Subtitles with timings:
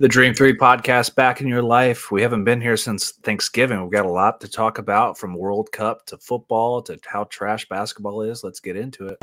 [0.00, 2.12] The Dream 3 podcast back in your life.
[2.12, 3.82] We haven't been here since Thanksgiving.
[3.82, 7.68] We've got a lot to talk about from World Cup to football to how trash
[7.68, 8.44] basketball is.
[8.44, 9.18] Let's get into it.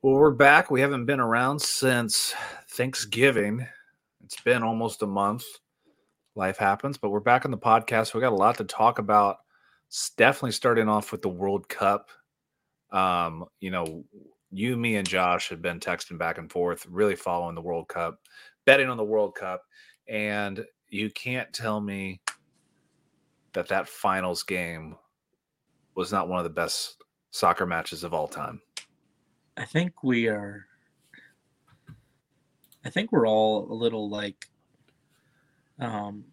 [0.00, 0.70] Well, we're back.
[0.70, 2.34] We haven't been around since
[2.70, 3.66] Thanksgiving.
[4.24, 5.44] It's been almost a month
[6.34, 6.98] life happens.
[6.98, 8.14] But we're back on the podcast.
[8.14, 9.38] We got a lot to talk about.
[9.88, 12.08] It's definitely starting off with the World Cup.
[12.90, 14.04] Um, you know,
[14.50, 18.20] you, me, and Josh have been texting back and forth, really following the World Cup,
[18.64, 19.62] betting on the World Cup,
[20.08, 22.20] and you can't tell me
[23.52, 24.96] that that finals game
[25.94, 28.60] was not one of the best soccer matches of all time.
[29.56, 30.66] I think we are.
[32.84, 34.48] I think we're all a little like
[35.78, 36.24] um,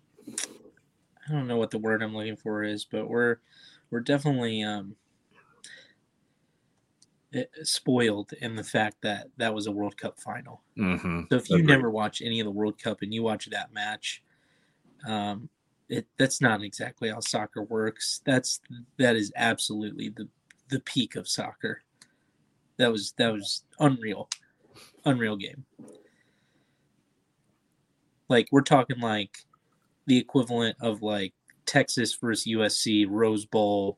[1.31, 3.37] I don't know what the word I'm looking for is, but we're
[3.89, 4.95] we're definitely um,
[7.33, 10.61] eh, spoiled in the fact that that was a World Cup final.
[10.77, 11.23] Mm-hmm.
[11.29, 11.69] So if you Agreed.
[11.69, 14.21] never watch any of the World Cup and you watch that match,
[15.07, 15.47] um,
[15.87, 18.21] it that's not exactly how soccer works.
[18.25, 18.59] That's
[18.97, 20.27] that is absolutely the
[20.69, 21.81] the peak of soccer.
[22.75, 24.27] That was that was unreal,
[25.05, 25.63] unreal game.
[28.27, 29.45] Like we're talking like
[30.07, 31.33] the equivalent of like
[31.65, 33.97] Texas versus USC Rose Bowl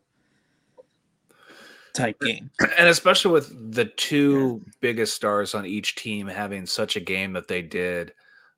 [1.94, 2.50] type game.
[2.78, 4.72] And especially with the two yeah.
[4.82, 8.14] biggest stars on each team having such a game that they did.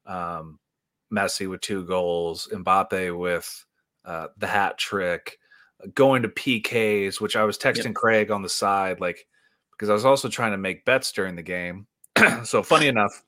[0.06, 0.60] Um,
[1.14, 3.66] Messi with two goals, Mbappe with
[4.06, 5.38] uh, the hat trick,
[5.94, 7.96] going to PKs, which I was texting yep.
[7.96, 9.26] Craig on the side, like
[9.72, 11.88] because I was also trying to make bets during the game.
[12.44, 13.24] so funny enough,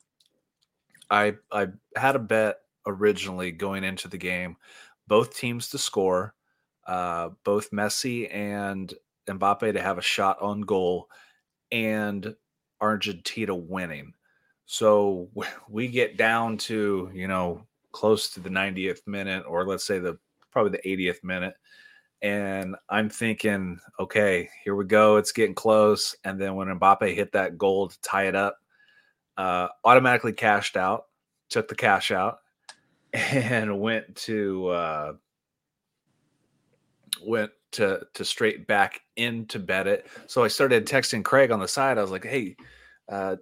[1.10, 2.58] I I had a bet
[2.88, 4.58] originally going into the game,
[5.08, 6.34] both teams to score,
[6.88, 8.94] uh, both Messi and
[9.28, 11.10] Mbappe to have a shot on goal,
[11.72, 12.36] and
[12.82, 14.14] Argentina winning.
[14.66, 15.30] So
[15.70, 20.18] we get down to you know close to the 90th minute, or let's say the
[20.52, 21.54] probably the 80th minute,
[22.22, 26.16] and I'm thinking, okay, here we go, it's getting close.
[26.24, 28.58] And then when Mbappe hit that goal to tie it up,
[29.38, 31.04] uh, automatically cashed out,
[31.50, 32.40] took the cash out,
[33.14, 35.14] and went to uh,
[37.24, 40.08] went to to straight back into bet it.
[40.28, 41.98] So I started texting Craig on the side.
[41.98, 42.56] I was like, "Hey,
[43.10, 43.38] uh,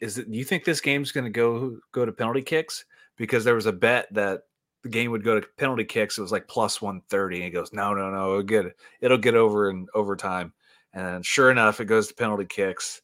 [0.00, 2.84] is it, do you think this game's going to go go to penalty kicks?"
[3.16, 4.42] Because there was a bet that
[4.82, 6.16] the game would go to penalty kicks.
[6.16, 7.36] It was like plus one thirty.
[7.36, 10.52] And he goes, "No, no, no, it'll get it'll get over in overtime."
[10.92, 13.02] And sure enough, it goes to penalty kicks.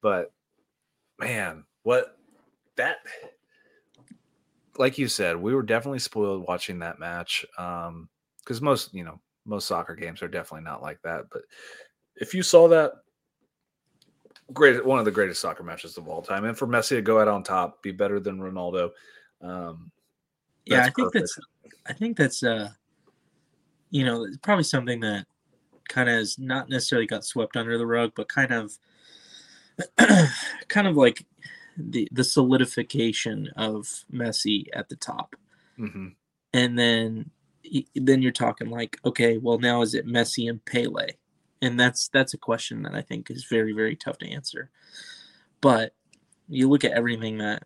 [0.00, 0.32] But
[1.18, 2.16] man, what
[2.76, 2.96] that
[4.78, 7.44] like you said, we were definitely spoiled watching that match.
[7.58, 8.08] Um,
[8.40, 11.26] because most, you know, most soccer games are definitely not like that.
[11.30, 11.42] But
[12.16, 12.92] if you saw that,
[14.52, 17.20] great, one of the greatest soccer matches of all time, and for Messi to go
[17.20, 18.90] out on top, be better than Ronaldo.
[19.40, 19.90] Um,
[20.66, 21.38] yeah, I think that's,
[21.86, 22.70] I think that's, uh,
[23.90, 25.26] you know, probably something that
[25.88, 28.78] kind of has not necessarily got swept under the rug, but kind of,
[30.68, 31.24] kind of like
[31.88, 35.36] the the solidification of Messi at the top,
[35.78, 36.08] mm-hmm.
[36.52, 37.30] and then
[37.94, 41.12] then you're talking like, okay, well now is it Messi and Pele,
[41.62, 44.70] and that's that's a question that I think is very very tough to answer.
[45.60, 45.94] But
[46.48, 47.64] you look at everything that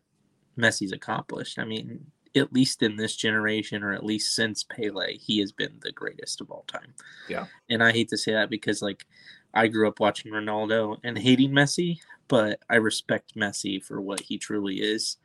[0.59, 1.59] Messi's accomplished.
[1.59, 5.79] I mean, at least in this generation, or at least since Pele, he has been
[5.81, 6.95] the greatest of all time.
[7.29, 7.47] Yeah.
[7.71, 9.07] And I hate to say that because like
[9.55, 14.39] I grew up watching Ronaldo and hating Messi, but I respect Messi for what he
[14.39, 15.19] truly is.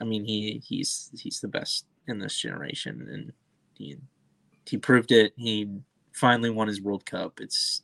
[0.00, 3.32] I mean, he he's he's the best in this generation, and
[3.74, 3.96] he
[4.66, 5.32] he proved it.
[5.36, 5.68] He
[6.12, 7.40] finally won his World Cup.
[7.40, 7.82] It's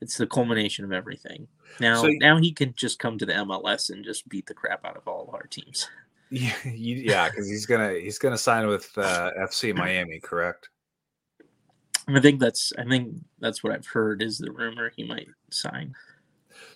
[0.00, 1.48] it's the culmination of everything.
[1.80, 4.84] Now so, now he can just come to the MLS and just beat the crap
[4.84, 5.88] out of all of our teams.
[6.30, 10.68] Yeah, yeah, because he's gonna he's gonna sign with uh, FC Miami, correct?
[12.06, 15.94] I think that's I think that's what I've heard is the rumor he might sign.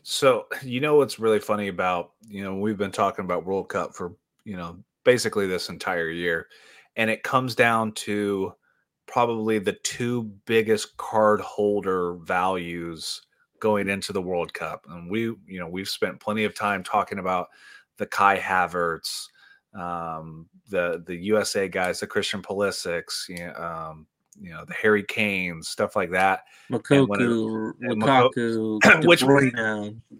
[0.02, 3.94] So, you know what's really funny about, you know, we've been talking about World Cup
[3.94, 4.14] for,
[4.44, 6.48] you know, basically this entire year.
[6.96, 8.54] And it comes down to
[9.06, 13.22] probably the two biggest card holder values
[13.60, 14.86] going into the World Cup.
[14.88, 17.48] And we, you know, we've spent plenty of time talking about
[17.96, 19.28] the Kai Havertz,
[19.74, 24.06] um, the the USA guys, the Christian Pulisics, you know, um,
[24.42, 26.40] you know the Harry Kane stuff like that.
[26.70, 29.52] Moukoko, Lukaku, which we,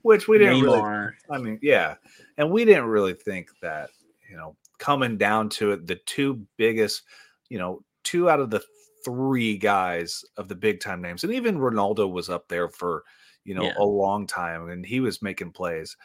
[0.03, 1.11] which we didn't Neymar.
[1.11, 1.13] really.
[1.31, 1.97] I mean, yeah,
[2.39, 3.91] and we didn't really think that
[4.31, 7.03] you know coming down to it, the two biggest,
[7.49, 8.61] you know, two out of the
[9.05, 13.05] three guys of the big time names, and even Ronaldo was up there for,
[13.45, 13.75] you know, yeah.
[13.79, 15.97] a long time, and he was making plays.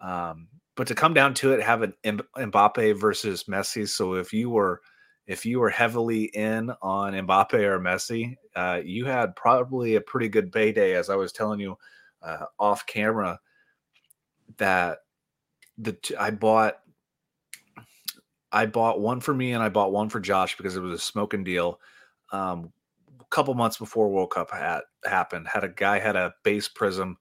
[0.00, 3.88] Um, but to come down to it, have an Mbappe versus Messi.
[3.88, 4.82] So if you were
[5.26, 10.28] if you were heavily in on Mbappe or Messi, uh, you had probably a pretty
[10.28, 10.94] good payday.
[10.94, 11.76] As I was telling you
[12.22, 13.40] uh, off camera,
[14.58, 14.98] that
[15.78, 16.76] the t- I bought
[18.52, 21.02] I bought one for me and I bought one for Josh because it was a
[21.02, 21.80] smoking deal.
[22.32, 22.72] Um,
[23.20, 27.18] a couple months before World Cup had happened, had a guy had a base prism,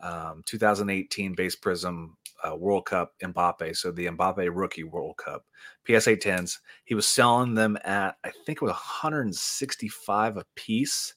[0.00, 2.16] um, 2018 base prism
[2.46, 5.44] uh, World Cup Mbappe, so the Mbappe Rookie World Cup
[5.86, 6.58] PSA 10s.
[6.84, 11.14] He was selling them at I think it was 165 a piece,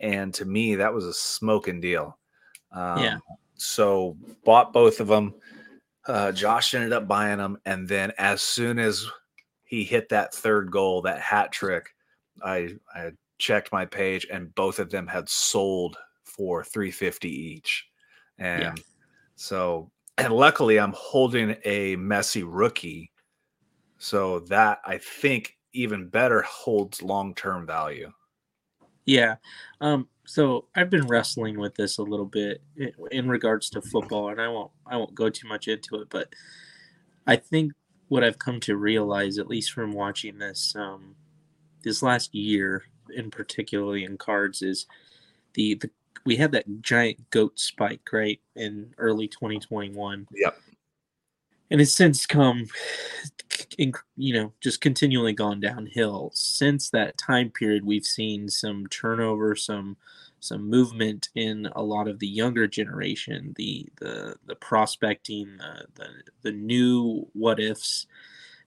[0.00, 2.18] and to me that was a smoking deal.
[2.72, 3.18] Um, yeah.
[3.54, 5.34] So bought both of them.
[6.06, 9.06] Uh, Josh ended up buying them, and then as soon as
[9.64, 11.94] he hit that third goal, that hat trick,
[12.42, 17.86] I I checked my page, and both of them had sold for 350 each,
[18.38, 18.74] and yeah.
[19.36, 23.12] so and luckily I'm holding a Messi rookie,
[23.98, 28.12] so that I think even better holds long term value.
[29.06, 29.36] Yeah.
[29.80, 32.62] Um, so I've been wrestling with this a little bit
[33.10, 36.34] in regards to football, and I won't I won't go too much into it, but
[37.26, 37.72] I think
[38.08, 41.14] what I've come to realize, at least from watching this um,
[41.82, 42.84] this last year,
[43.14, 44.86] in particularly in cards, is
[45.54, 45.90] the the
[46.24, 50.26] we had that giant goat spike right in early 2021.
[50.32, 50.58] Yep.
[51.70, 52.66] And it's since come,
[53.78, 56.30] you know, just continually gone downhill.
[56.34, 59.96] Since that time period, we've seen some turnover, some
[60.40, 66.08] some movement in a lot of the younger generation, the the the prospecting, the the,
[66.42, 68.06] the new what ifs,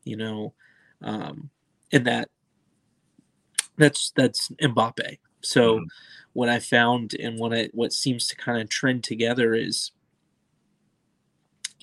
[0.03, 0.53] you know,
[1.03, 1.49] um,
[1.91, 2.29] and that
[3.77, 5.19] that's that's Mbappe.
[5.41, 5.83] So mm-hmm
[6.37, 9.89] what I found and what I what seems to kind of trend together is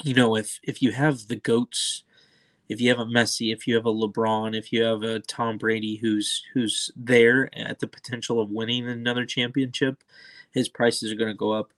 [0.04, 2.04] you know if if you have the goats
[2.68, 5.58] if you have a Messi, if you have a LeBron, if you have a Tom
[5.58, 10.04] Brady who's who's there at the potential of winning another championship,
[10.52, 11.72] his prices are going to go up.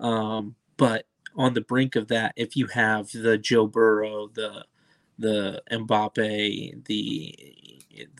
[0.00, 1.04] Um, but
[1.36, 4.64] on the brink of that, if you have the Joe Burrow, the
[5.18, 7.54] the Mbappe, the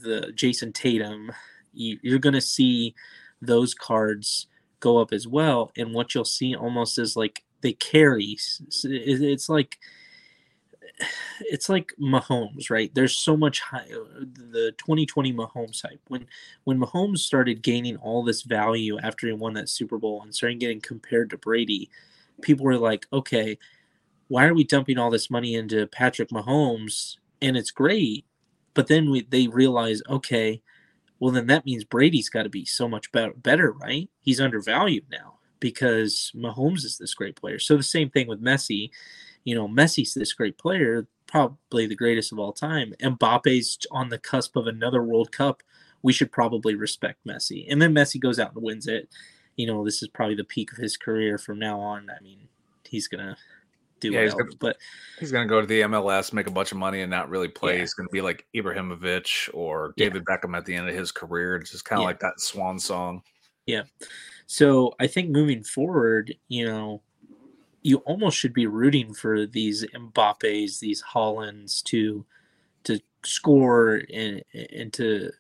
[0.03, 1.33] the Jayson Tatum,
[1.73, 2.95] you, you're going to see
[3.43, 4.47] those cards
[4.81, 5.71] go up as well.
[5.77, 8.39] And what you'll see almost is like they carry.
[8.85, 9.79] It's like
[11.41, 12.95] it's like Mahomes, right?
[12.95, 16.01] There's so much high, the 2020 Mahomes hype.
[16.09, 16.27] When
[16.65, 20.61] when Mahomes started gaining all this value after he won that Super Bowl and started
[20.61, 21.91] getting compared to Brady,
[22.43, 23.59] people were like, okay,
[24.29, 27.17] why are we dumping all this money into Patrick Mahomes?
[27.41, 28.25] And it's great,
[28.75, 30.63] but then we they realize, okay,
[31.23, 34.11] well then that means Brady's got to be so much better, better, right?
[34.23, 37.61] He's undervalued now because Mahomes is this great player.
[37.61, 38.91] So the same thing with Messi.
[39.45, 42.93] You know, Messi's this great player, probably the greatest of all time.
[43.01, 45.63] Mbappe's on the cusp of another World Cup.
[46.03, 47.67] We should probably respect Messi.
[47.71, 49.09] And then Messi goes out and wins it.
[49.55, 52.11] You know, this is probably the peak of his career from now on.
[52.11, 52.49] I mean,
[52.83, 53.37] he's gonna
[54.03, 54.25] do yeah.
[54.25, 54.77] He's gonna, but
[55.19, 57.49] he's going to go to the MLS, make a bunch of money, and not really
[57.49, 57.75] play.
[57.75, 57.81] Yeah.
[57.81, 60.37] He's going to be like Ibrahimovic or David yeah.
[60.37, 61.57] Beckham at the end of his career.
[61.57, 63.23] It's just kind of like that swan song.
[63.67, 63.83] Yeah.
[64.47, 67.03] So I think moving forward, you know,
[67.83, 72.25] you almost should be rooting for these Mbappes, these Haalands to
[72.85, 75.31] to score and and to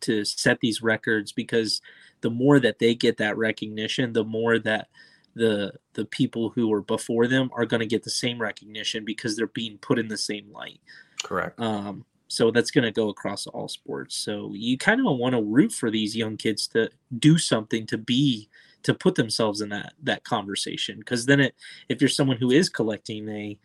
[0.00, 1.80] to set these records because
[2.22, 4.88] the more that they get that recognition, the more that
[5.36, 9.36] the the people who were before them are going to get the same recognition because
[9.36, 10.80] they're being put in the same light.
[11.22, 11.60] Correct.
[11.60, 14.16] Um, so that's going to go across all sports.
[14.16, 17.98] So you kind of want to root for these young kids to do something to
[17.98, 18.48] be
[18.82, 21.54] to put themselves in that that conversation because then it
[21.88, 23.58] if you're someone who is collecting a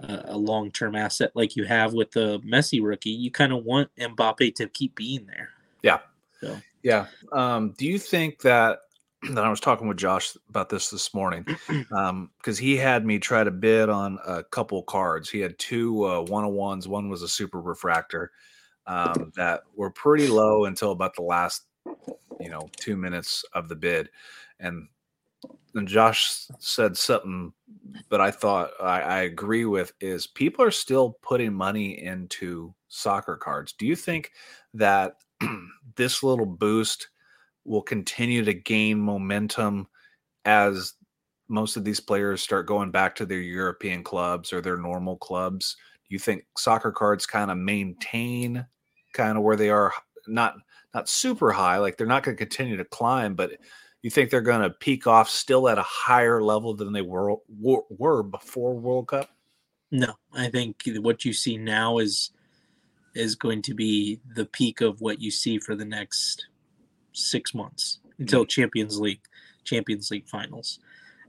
[0.00, 3.90] a long term asset like you have with the Messi rookie, you kind of want
[3.98, 5.50] Mbappe to keep being there.
[5.82, 5.98] Yeah.
[6.40, 6.56] So.
[6.84, 7.06] Yeah.
[7.32, 8.78] Um, do you think that
[9.30, 11.46] that I was talking with Josh about this this morning
[11.92, 15.28] Um, because um, he had me try to bid on a couple cards.
[15.30, 16.88] He had two uh, one on ones.
[16.88, 18.30] One was a super refractor
[18.86, 21.64] um, that were pretty low until about the last,
[22.40, 24.10] you know, two minutes of the bid,
[24.60, 24.88] and
[25.74, 27.52] then Josh said something
[28.10, 33.36] that I thought I, I agree with is people are still putting money into soccer
[33.36, 33.72] cards.
[33.72, 34.32] Do you think
[34.74, 35.16] that
[35.96, 37.08] this little boost?
[37.68, 39.86] Will continue to gain momentum
[40.44, 40.94] as
[41.48, 45.76] most of these players start going back to their European clubs or their normal clubs.
[46.08, 48.66] Do you think soccer cards kind of maintain
[49.12, 49.92] kind of where they are
[50.26, 50.56] not
[50.94, 53.52] not super high like they're not going to continue to climb but
[54.02, 57.34] you think they're going to peak off still at a higher level than they were,
[57.48, 59.30] were before world cup
[59.90, 62.30] no i think what you see now is
[63.14, 66.48] is going to be the peak of what you see for the next
[67.18, 68.48] six months until mm-hmm.
[68.48, 69.20] champions league
[69.64, 70.78] champions league finals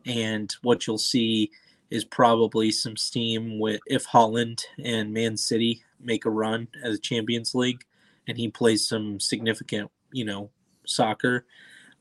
[0.05, 1.51] and what you'll see
[1.89, 7.01] is probably some steam with if Haaland and Man City make a run as a
[7.01, 7.83] Champions League
[8.27, 10.51] and he plays some significant, you know,
[10.85, 11.45] soccer.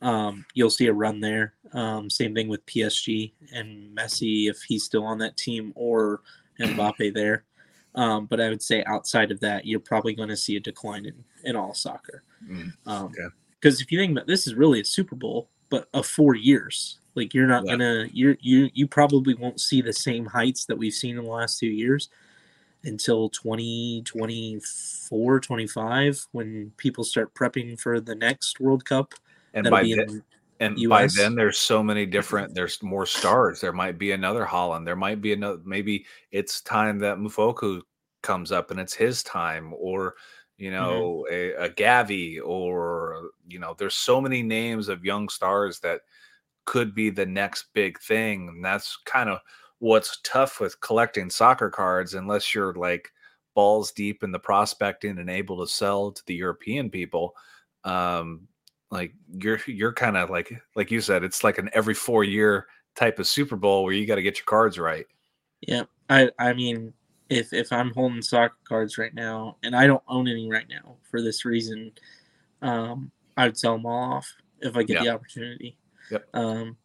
[0.00, 1.54] Um, you'll see a run there.
[1.72, 6.20] Um, same thing with PSG and Messi if he's still on that team or
[6.60, 7.44] Mbappe there.
[7.94, 11.06] Um, but I would say outside of that, you're probably going to see a decline
[11.06, 12.22] in, in all soccer.
[12.48, 13.12] Mm, um,
[13.64, 13.82] okay.
[13.82, 16.98] if you think about this, is really a Super Bowl, but of four years.
[17.14, 17.72] Like you're not yeah.
[17.72, 21.30] gonna you're you you probably won't see the same heights that we've seen in the
[21.30, 22.10] last two years
[22.84, 29.14] until 2024 25 when people start prepping for the next world cup
[29.54, 30.22] and by then,
[30.60, 30.88] and US.
[30.88, 34.94] by then there's so many different there's more stars there might be another Haaland there
[34.94, 37.82] might be another maybe it's time that Moukoko
[38.22, 40.14] comes up and it's his time or
[40.58, 40.80] you mm-hmm.
[40.80, 41.62] know mm-hmm.
[41.62, 46.02] a, a Gavi or you know there's so many names of young stars that
[46.68, 48.46] could be the next big thing.
[48.48, 49.38] And that's kind of
[49.78, 53.10] what's tough with collecting soccer cards, unless you're like
[53.54, 57.34] balls deep in the prospecting and able to sell to the European people.
[57.84, 58.48] Um,
[58.90, 62.66] like you're you're kind of like like you said, it's like an every four year
[62.94, 65.06] type of Super Bowl where you got to get your cards right.
[65.62, 66.92] Yeah, I I mean,
[67.28, 70.96] if if I'm holding soccer cards right now and I don't own any right now
[71.10, 71.92] for this reason,
[72.62, 75.04] um, I would sell them all off if I get yeah.
[75.04, 75.76] the opportunity.
[76.10, 76.28] Yep.
[76.34, 76.76] Um,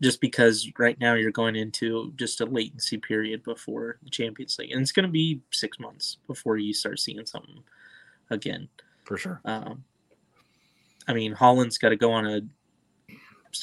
[0.00, 4.72] just because right now you're going into just a latency period before the Champions League,
[4.72, 7.62] and it's going to be six months before you start seeing something
[8.30, 8.68] again.
[9.04, 9.40] For sure.
[9.44, 9.84] Um,
[11.06, 12.40] I mean, Haaland's got to go on a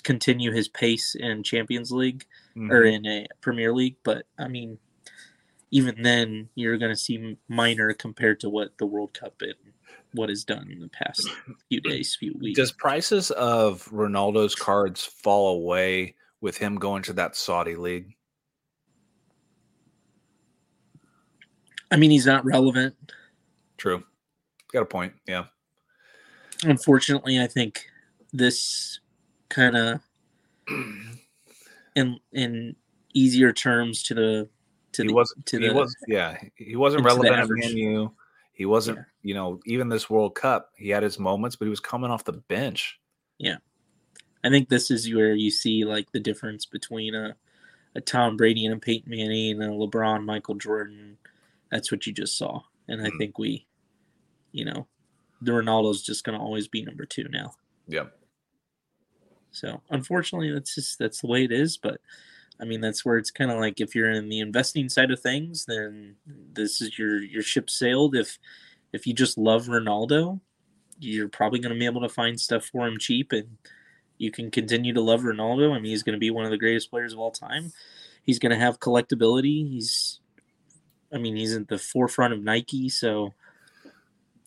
[0.04, 2.72] continue his pace in Champions League mm-hmm.
[2.72, 4.78] or in a Premier League, but I mean,
[5.72, 9.54] even then, you're going to see minor compared to what the World Cup and
[10.14, 11.30] what is done in the past
[11.70, 12.58] few days, few weeks.
[12.58, 18.16] Does prices of Ronaldo's cards fall away with him going to that Saudi league?
[21.92, 22.96] I mean, he's not relevant.
[23.78, 24.04] True.
[24.72, 25.14] Got a point.
[25.28, 25.46] Yeah.
[26.64, 27.86] Unfortunately, I think
[28.32, 29.00] this
[29.50, 30.02] kind of
[31.96, 32.76] in in
[33.14, 34.50] easier terms to the
[34.94, 38.14] to he the was to he the was yeah he wasn't relevant you.
[38.60, 39.04] He wasn't, yeah.
[39.24, 42.26] you know, even this World Cup, he had his moments, but he was coming off
[42.26, 43.00] the bench.
[43.38, 43.56] Yeah.
[44.44, 47.38] I think this is where you see like the difference between a,
[47.96, 51.18] a Tom Brady and a Peyton Manning and a LeBron, Michael Jordan.
[51.72, 52.60] That's what you just saw.
[52.90, 53.66] And I mm think we,
[54.52, 54.88] you know,
[55.42, 57.54] the Ronaldo's just going to always be number two now.
[57.88, 58.12] Yep.
[59.52, 61.78] So unfortunately, that's just that's the way it is.
[61.78, 62.02] But
[62.62, 65.20] I mean, that's where it's kind of like if you're in the investing side of
[65.20, 66.16] things, then
[66.54, 68.16] this is your your ship sailed.
[68.16, 68.38] If
[68.92, 70.42] if you just love Ronaldo,
[71.00, 73.58] you're probably going to be able to find stuff for him cheap, and
[74.18, 75.72] you can continue to love Ronaldo.
[75.72, 77.72] I mean, he's going to be one of the greatest players of all time.
[78.24, 79.70] He's going to have collectability.
[79.70, 80.20] He's,
[81.14, 83.34] I mean, he's at the forefront of Nike, so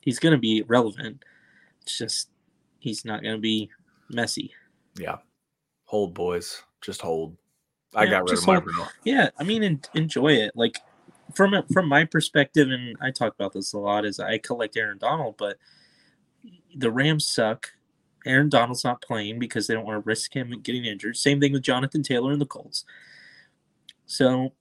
[0.01, 1.25] he's going to be relevant.
[1.81, 2.29] It's just
[2.79, 3.71] he's not going to be
[4.13, 4.51] Messi.
[4.99, 5.17] Yeah,
[5.85, 7.37] hold boys, just hold.
[7.95, 8.89] I got rid of my Renault.
[9.05, 10.53] Yeah, I mean, en- enjoy it.
[10.55, 10.79] Like
[11.35, 14.77] from a, from my perspective, and I talk about this a lot, is I collect
[14.77, 15.59] Aaron Donald, but
[16.75, 17.71] the Rams suck.
[18.25, 21.17] Aaron Donald's not playing because they don't want to risk him getting injured.
[21.17, 22.85] Same thing with Jonathan Taylor and the Colts.
[24.07, 24.53] So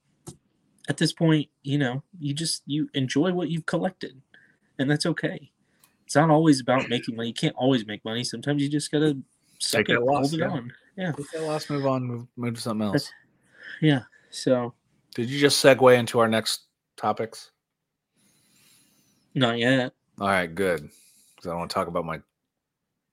[0.90, 4.20] at this point, you know, you just you enjoy what you've collected,
[4.80, 5.52] and that's okay.
[6.06, 7.30] It's not always about making money.
[7.30, 8.24] You can't always make money.
[8.24, 9.18] Sometimes you just gotta
[9.60, 10.50] suck Take it, hold it yeah.
[10.50, 10.74] on.
[10.98, 11.12] Yeah.
[11.14, 12.94] Take that loss, move on, move, move to something else.
[12.94, 13.14] That's,
[13.82, 14.04] yeah.
[14.30, 14.74] So.
[15.14, 16.62] Did you just segue into our next
[16.96, 17.52] topics?
[19.36, 19.94] Not yet.
[20.20, 20.90] All right, good.
[21.36, 22.22] Because I want to talk about my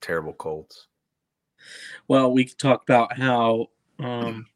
[0.00, 0.86] terrible Colts.
[2.06, 3.66] Well, we could talk about how.
[3.98, 4.46] Um,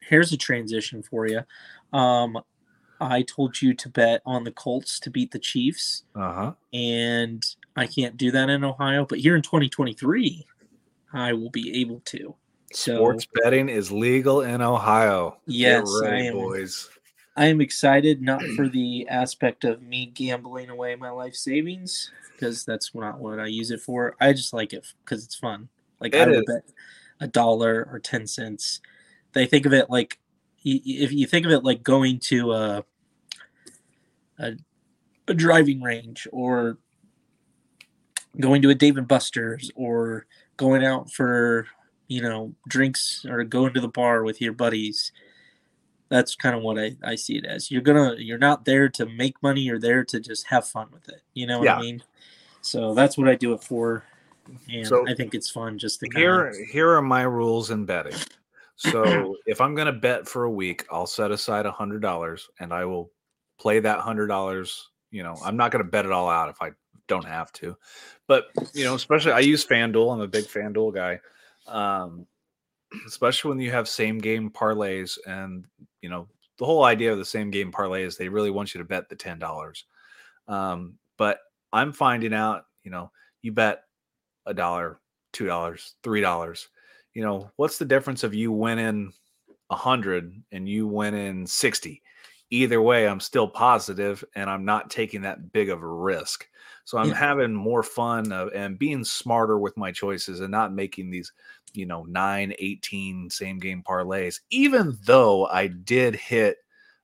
[0.00, 1.42] here's a transition for you.
[1.92, 2.38] Um,
[3.00, 6.04] I told you to bet on the Colts to beat the Chiefs.
[6.14, 6.52] Uh huh.
[6.72, 7.44] And
[7.76, 10.46] I can't do that in Ohio, but here in 2023,
[11.12, 12.34] I will be able to.
[12.72, 15.38] So, Sports betting is legal in Ohio.
[15.46, 16.88] Yes, ready, I am, boys.
[17.36, 22.64] I am excited not for the aspect of me gambling away my life savings because
[22.64, 24.14] that's not what I use it for.
[24.20, 25.68] I just like it because it's fun.
[26.00, 26.64] Like it I would bet
[27.20, 28.80] a dollar or ten cents.
[29.32, 30.18] They think of it like
[30.64, 32.84] if you think of it like going to a
[34.38, 34.52] a,
[35.28, 36.78] a driving range or
[38.38, 41.66] going to a Dave and Buster's or going out for
[42.10, 45.12] you know drinks or going to the bar with your buddies
[46.08, 47.70] that's kind of what I, I see it as.
[47.70, 51.08] You're gonna you're not there to make money you're there to just have fun with
[51.08, 51.76] it you know what yeah.
[51.76, 52.02] i mean?
[52.62, 54.04] So that's what i do it for
[54.68, 56.72] and so i think it's fun just to here kinda...
[56.72, 58.18] here are my rules in betting.
[58.76, 62.72] So if i'm gonna bet for a week i'll set aside a hundred dollars and
[62.74, 63.10] i will
[63.58, 66.70] play that hundred dollars you know i'm not gonna bet it all out if i
[67.06, 67.76] don't have to.
[68.28, 71.20] But you know especially i use fanduel i'm a big fanduel guy
[71.66, 72.26] um
[73.06, 75.64] especially when you have same game parlays and
[76.02, 76.26] you know
[76.58, 79.08] the whole idea of the same game parlay is they really want you to bet
[79.08, 79.86] the ten dollars.
[80.48, 81.40] Um, but
[81.72, 83.12] i'm finding out you know
[83.42, 83.82] you bet
[84.46, 84.98] a dollar
[85.32, 86.68] two dollars three dollars
[87.14, 89.12] you know what's the difference of you winning
[89.68, 92.02] a hundred and you win in 60
[92.48, 96.48] either way i'm still positive and i'm not taking that big of a risk
[96.90, 97.14] so i'm yeah.
[97.14, 101.32] having more fun of, and being smarter with my choices and not making these
[101.72, 106.56] you know 9 18 same game parlays even though i did hit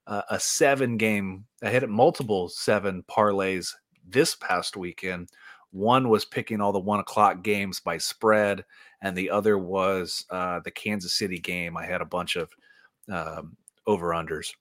[0.08, 3.72] uh, a seven game i hit multiple seven parlays
[4.08, 5.28] this past weekend.
[5.72, 8.64] One was picking all the one o'clock games by spread
[9.02, 11.76] and the other was uh, the kansas city game.
[11.76, 12.50] I had a bunch of
[13.10, 14.52] um, over unders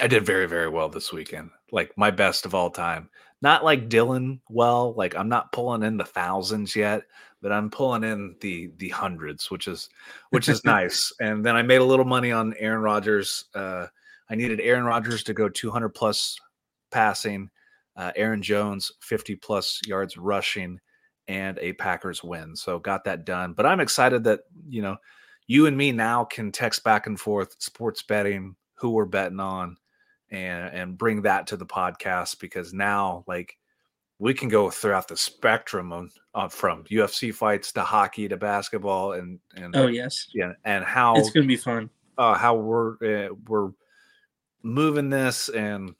[0.00, 3.08] i did very very well this weekend like my best of all time
[3.42, 7.02] not like dylan well like i'm not pulling in the thousands yet
[7.42, 9.88] but I'm pulling in the the hundreds, which is
[10.30, 11.12] which is nice.
[11.20, 13.44] And then I made a little money on Aaron Rodgers.
[13.54, 13.86] Uh,
[14.28, 16.36] I needed Aaron Rodgers to go 200 plus
[16.90, 17.50] passing,
[17.94, 20.80] uh, Aaron Jones 50 plus yards rushing,
[21.28, 22.56] and a Packers win.
[22.56, 23.52] So got that done.
[23.52, 24.96] But I'm excited that you know
[25.46, 29.76] you and me now can text back and forth sports betting, who we're betting on,
[30.30, 33.56] and and bring that to the podcast because now like
[34.18, 39.12] we can go throughout the spectrum on, uh, from UFC fights to hockey to basketball
[39.12, 40.28] and and oh yes.
[40.34, 41.90] Yeah and how it's gonna be fun.
[42.18, 43.70] uh, how we're uh, we're
[44.62, 45.94] moving this and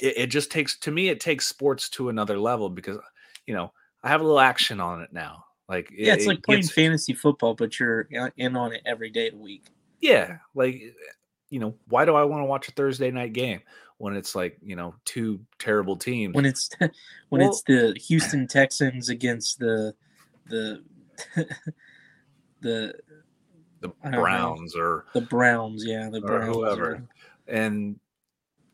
[0.00, 2.98] it, it, just takes to me it takes sports to another level because
[3.46, 5.44] you know I have a little action on it now.
[5.68, 9.28] Like yeah it's it, like playing fantasy football but you're in on it every day
[9.28, 9.66] of the week.
[10.00, 10.82] Yeah like
[11.52, 13.60] you know why do I want to watch a Thursday night game
[13.98, 16.70] when it's like you know two terrible teams when it's
[17.28, 19.94] when well, it's the Houston Texans against the
[20.46, 20.82] the
[22.60, 22.94] the
[23.82, 26.90] the Browns or the Browns, yeah, the Browns, or whoever.
[26.92, 27.08] Or...
[27.48, 27.98] And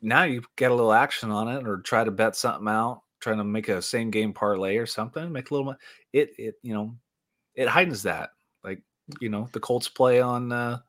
[0.01, 3.39] now you get a little action on it, or try to bet something out, trying
[3.39, 5.75] to make a same game parlay or something, make a little.
[6.13, 6.95] It it you know,
[7.55, 8.29] it heightens that.
[8.63, 8.81] Like
[9.19, 10.79] you know, the Colts play on uh,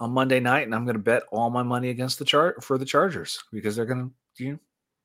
[0.00, 2.78] on Monday night, and I'm going to bet all my money against the chart for
[2.78, 4.58] the Chargers because they're going to you know,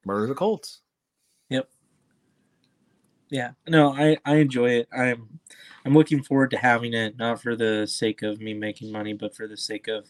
[0.05, 0.81] murder the Colts.
[1.49, 1.69] Yep.
[3.29, 3.51] Yeah.
[3.67, 4.87] No, I I enjoy it.
[4.95, 5.39] I'm
[5.85, 9.35] I'm looking forward to having it, not for the sake of me making money, but
[9.35, 10.07] for the sake of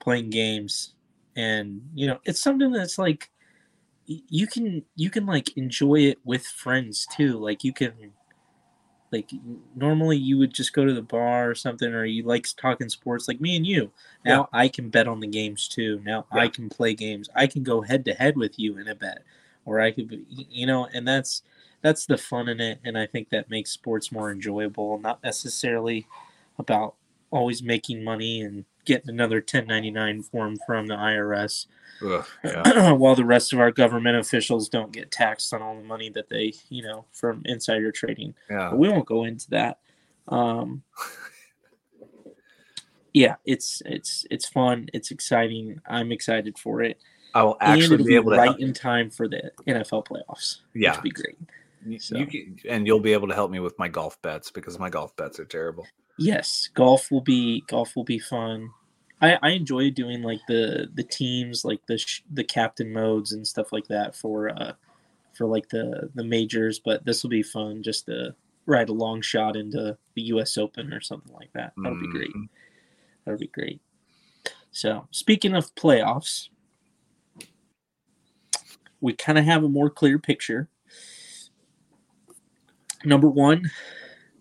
[0.00, 0.94] playing games.
[1.36, 3.30] And you know, it's something that's like
[4.06, 7.38] you can you can like enjoy it with friends too.
[7.38, 7.92] Like you can
[9.12, 9.30] like
[9.74, 13.28] normally you would just go to the bar or something or you like talking sports
[13.28, 13.90] like me and you.
[14.24, 14.60] Now yeah.
[14.60, 16.00] i can bet on the games too.
[16.04, 16.42] Now yeah.
[16.42, 17.28] i can play games.
[17.34, 19.22] I can go head to head with you in a bet.
[19.64, 21.42] Or i could you know and that's
[21.82, 24.98] that's the fun in it and i think that makes sports more enjoyable.
[24.98, 26.06] Not necessarily
[26.58, 26.94] about
[27.30, 31.66] always making money and getting another 1099 form from the irs
[32.04, 32.92] Ugh, yeah.
[32.92, 36.28] while the rest of our government officials don't get taxed on all the money that
[36.28, 38.34] they, you know, from insider trading.
[38.50, 38.70] Yeah.
[38.70, 39.78] But we won't go into that.
[40.28, 40.82] Um,
[43.12, 44.88] yeah, it's it's it's fun.
[44.92, 45.80] It's exciting.
[45.86, 46.98] I'm excited for it.
[47.34, 50.60] I will actually be, be, able to right in time for the NFL playoffs.
[50.74, 51.36] Yeah, which be great.
[52.00, 52.18] So.
[52.18, 54.90] You can, and you'll be able to help me with my golf bets because my
[54.90, 55.86] golf bets are terrible.
[56.18, 58.70] Yes, golf will be golf will be fun.
[59.20, 63.46] I, I enjoy doing like the the teams like the sh- the captain modes and
[63.46, 64.72] stuff like that for uh
[65.34, 68.34] for like the the majors but this will be fun just to
[68.66, 71.72] ride a long shot into the US Open or something like that.
[71.76, 72.02] That'll mm.
[72.02, 72.30] be great.
[72.30, 72.44] Mm-hmm.
[73.24, 73.80] that'll be great.
[74.70, 76.48] So speaking of playoffs
[79.00, 80.68] we kind of have a more clear picture.
[83.04, 83.70] Number one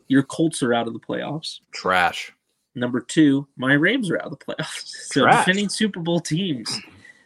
[0.09, 1.59] your Colts are out of the playoffs.
[1.71, 2.33] Trash
[2.77, 4.93] Number two, my Rams are out of the playoffs.
[5.07, 5.45] So Trash.
[5.45, 6.79] defending Super Bowl teams.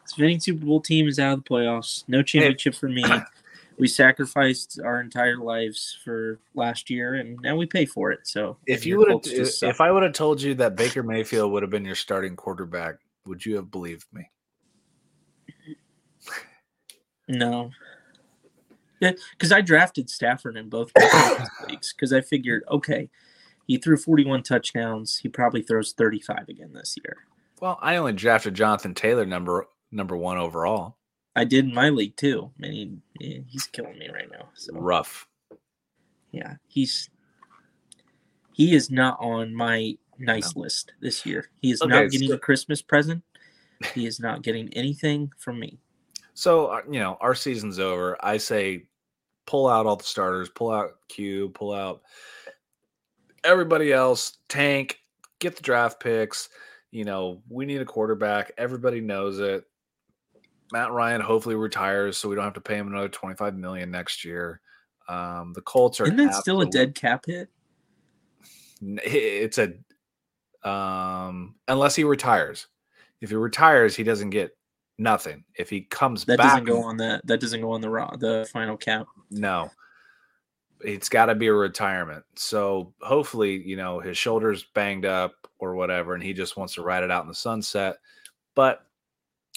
[0.07, 2.05] Defending Super Bowl teams out of the playoffs.
[2.07, 3.03] No championship for me.
[3.77, 8.19] We sacrificed our entire lives for last year, and now we pay for it.
[8.23, 11.63] So if you would have, if I would have told you that Baker Mayfield would
[11.63, 14.29] have been your starting quarterback, would you have believed me?
[17.27, 17.71] No.
[18.99, 20.91] Because I drafted Stafford in both
[21.67, 23.09] leagues because I figured, okay,
[23.67, 25.17] he threw 41 touchdowns.
[25.17, 27.17] He probably throws 35 again this year.
[27.61, 30.97] Well, I only drafted Jonathan Taylor number number one overall.
[31.35, 32.51] I did in my league too.
[32.63, 34.49] I mean, yeah, he's killing me right now.
[34.55, 35.27] So rough.
[36.31, 37.09] Yeah, he's
[38.53, 40.63] he is not on my nice no.
[40.63, 41.49] list this year.
[41.61, 43.23] He is okay, not getting so, a Christmas present.
[43.93, 45.79] He is not getting anything from me.
[46.33, 48.17] So uh, you know, our season's over.
[48.25, 48.85] I say,
[49.45, 50.49] pull out all the starters.
[50.49, 51.49] Pull out Q.
[51.49, 52.01] Pull out
[53.43, 54.37] everybody else.
[54.47, 54.99] Tank.
[55.39, 56.49] Get the draft picks.
[56.91, 58.51] You know, we need a quarterback.
[58.57, 59.65] Everybody knows it.
[60.71, 63.91] Matt Ryan hopefully retires, so we don't have to pay him another twenty five million
[63.91, 64.61] next year.
[65.07, 66.05] Um, the Colts are.
[66.05, 67.49] Isn't that still a dead cap hit?
[68.81, 69.73] It's a
[70.67, 72.67] um, unless he retires.
[73.19, 74.57] If he retires, he doesn't get
[74.97, 75.43] nothing.
[75.55, 77.25] If he comes that back, doesn't go on that.
[77.27, 79.07] That doesn't go on the raw the final cap.
[79.29, 79.69] No,
[80.83, 82.23] it's got to be a retirement.
[82.35, 86.81] So hopefully, you know, his shoulders banged up or whatever, and he just wants to
[86.81, 87.97] ride it out in the sunset.
[88.55, 88.85] But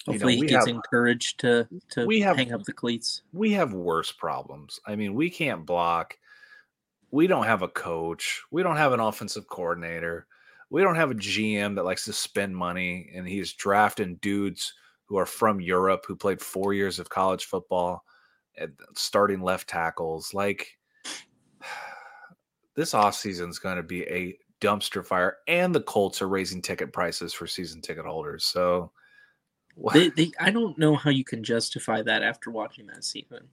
[0.07, 3.23] hopefully, you know, he gets have, encouraged to to we have, hang up the cleats.
[3.33, 4.81] We have worse problems.
[4.87, 6.17] I mean, we can't block.
[7.11, 8.43] We don't have a coach.
[8.51, 10.27] We don't have an offensive coordinator.
[10.71, 14.75] We don't have a GM that likes to spend money, and he's drafting dudes
[15.07, 18.05] who are from Europe who played four years of college football,
[18.95, 20.35] starting left tackles.
[20.35, 20.79] Like
[22.75, 26.93] this offseason is going to be a dumpster fire, and the Colts are raising ticket
[26.93, 28.45] prices for season ticket holders.
[28.45, 28.91] So
[29.93, 33.49] they, they, I don't know how you can justify that after watching that season.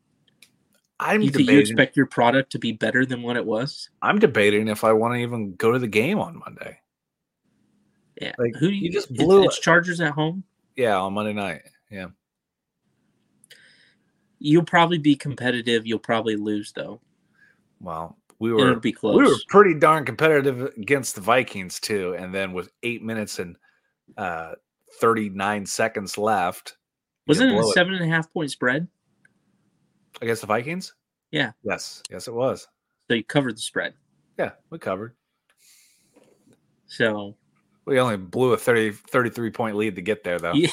[0.99, 3.89] I'm you, debating, you expect your product to be better than what it was?
[4.03, 6.79] I'm debating if I want to even go to the game on Monday.
[8.21, 10.43] Yeah, like, who do you, you just blew it's, it's Chargers at home.
[10.75, 11.61] Yeah, on Monday night.
[11.89, 12.07] Yeah.
[14.37, 15.87] You'll probably be competitive.
[15.87, 17.01] You'll probably lose though.
[17.79, 19.15] Well, we were be close.
[19.15, 23.55] We were pretty darn competitive against the Vikings too, and then with eight minutes and
[24.17, 24.53] uh,
[24.99, 26.77] thirty nine seconds left,
[27.27, 28.87] wasn't it a seven and a half point spread
[30.21, 30.95] against the Vikings?
[31.29, 31.51] Yeah.
[31.63, 32.01] Yes.
[32.09, 32.67] Yes, it was.
[33.07, 33.93] So you covered the spread.
[34.37, 35.15] Yeah, we covered.
[36.87, 37.37] So
[37.85, 40.53] we only blew a 30, 33 point lead to get there, though.
[40.53, 40.71] Yeah,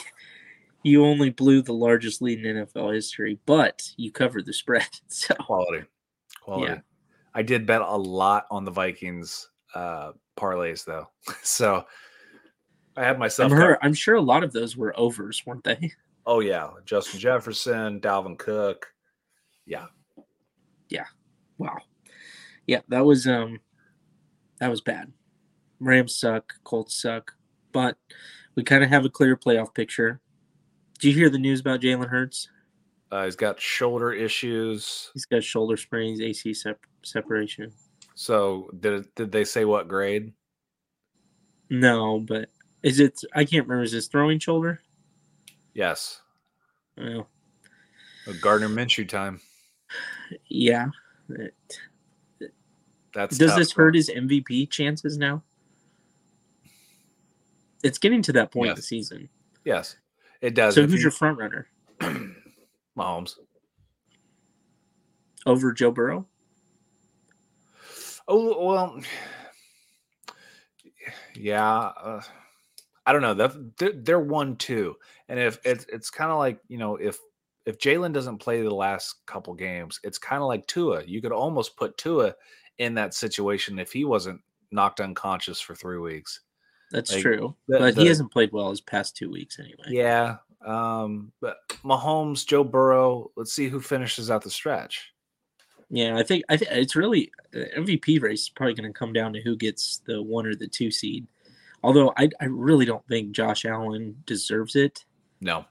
[0.83, 4.89] you only blew the largest lead in NFL history, but you covered the spread.
[5.09, 5.85] So quality,
[6.41, 6.73] quality.
[6.73, 6.81] Yeah.
[7.35, 11.09] I did bet a lot on the Vikings uh, parlays, though.
[11.43, 11.85] so
[12.97, 13.53] I had myself.
[13.53, 15.93] I'm, I'm sure a lot of those were overs, weren't they?
[16.31, 18.87] Oh yeah, Justin Jefferson, Dalvin Cook.
[19.65, 19.87] Yeah.
[20.91, 21.07] Yeah.
[21.57, 21.79] Wow.
[22.67, 23.61] Yeah, that was um,
[24.61, 25.11] that was bad.
[25.81, 27.33] Rams suck, Colts suck,
[27.73, 27.97] but
[28.57, 30.21] we kind of have a clear playoff picture.
[30.99, 32.51] Do you hear the news about Jalen Hurts?
[33.11, 35.11] Uh, he's got shoulder issues.
[35.15, 37.73] He's got shoulder sprains, AC sep- separation.
[38.15, 40.33] So did did they say what grade?
[41.71, 42.49] No, but
[42.83, 43.21] is it?
[43.35, 43.85] I can't remember.
[43.85, 44.81] Is this throwing shoulder?
[45.75, 46.21] Yes.
[46.97, 47.29] Well,
[48.27, 49.41] a Gardner Minshew time.
[50.49, 50.89] Yeah.
[51.31, 51.55] It,
[53.15, 55.43] That's does this hurt his MVP chances now?
[57.83, 58.73] it's getting to that point yes.
[58.73, 59.29] in the season.
[59.65, 59.97] Yes,
[60.41, 60.75] it does.
[60.75, 61.05] So, if who's you...
[61.05, 61.67] your front runner?
[62.99, 63.37] Mahomes
[65.47, 66.27] over Joe Burrow.
[68.27, 69.01] Oh well,
[71.35, 71.65] yeah.
[71.65, 72.21] Uh,
[73.07, 73.35] I don't know.
[73.79, 74.97] They're, they're one two,
[75.29, 77.19] and if it's it's kind of like you know if
[77.65, 81.05] if Jalen doesn't play the last couple games, it's kind of like Tua.
[81.05, 82.35] You could almost put Tua
[82.79, 86.41] in that situation if he wasn't knocked unconscious for three weeks.
[86.91, 89.85] That's like, true, the, but the, he hasn't played well his past two weeks anyway.
[89.89, 93.31] Yeah, um, but Mahomes, Joe Burrow.
[93.37, 95.13] Let's see who finishes out the stretch.
[95.91, 99.33] Yeah, I think I think it's really MVP race is probably going to come down
[99.33, 101.27] to who gets the one or the two seed.
[101.83, 105.05] Although I I really don't think Josh Allen deserves it.
[105.41, 105.65] No,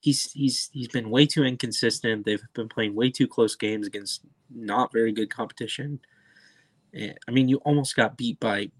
[0.00, 2.24] he's he's he's been way too inconsistent.
[2.24, 6.00] They've been playing way too close games against not very good competition.
[6.94, 8.70] I mean, you almost got beat by,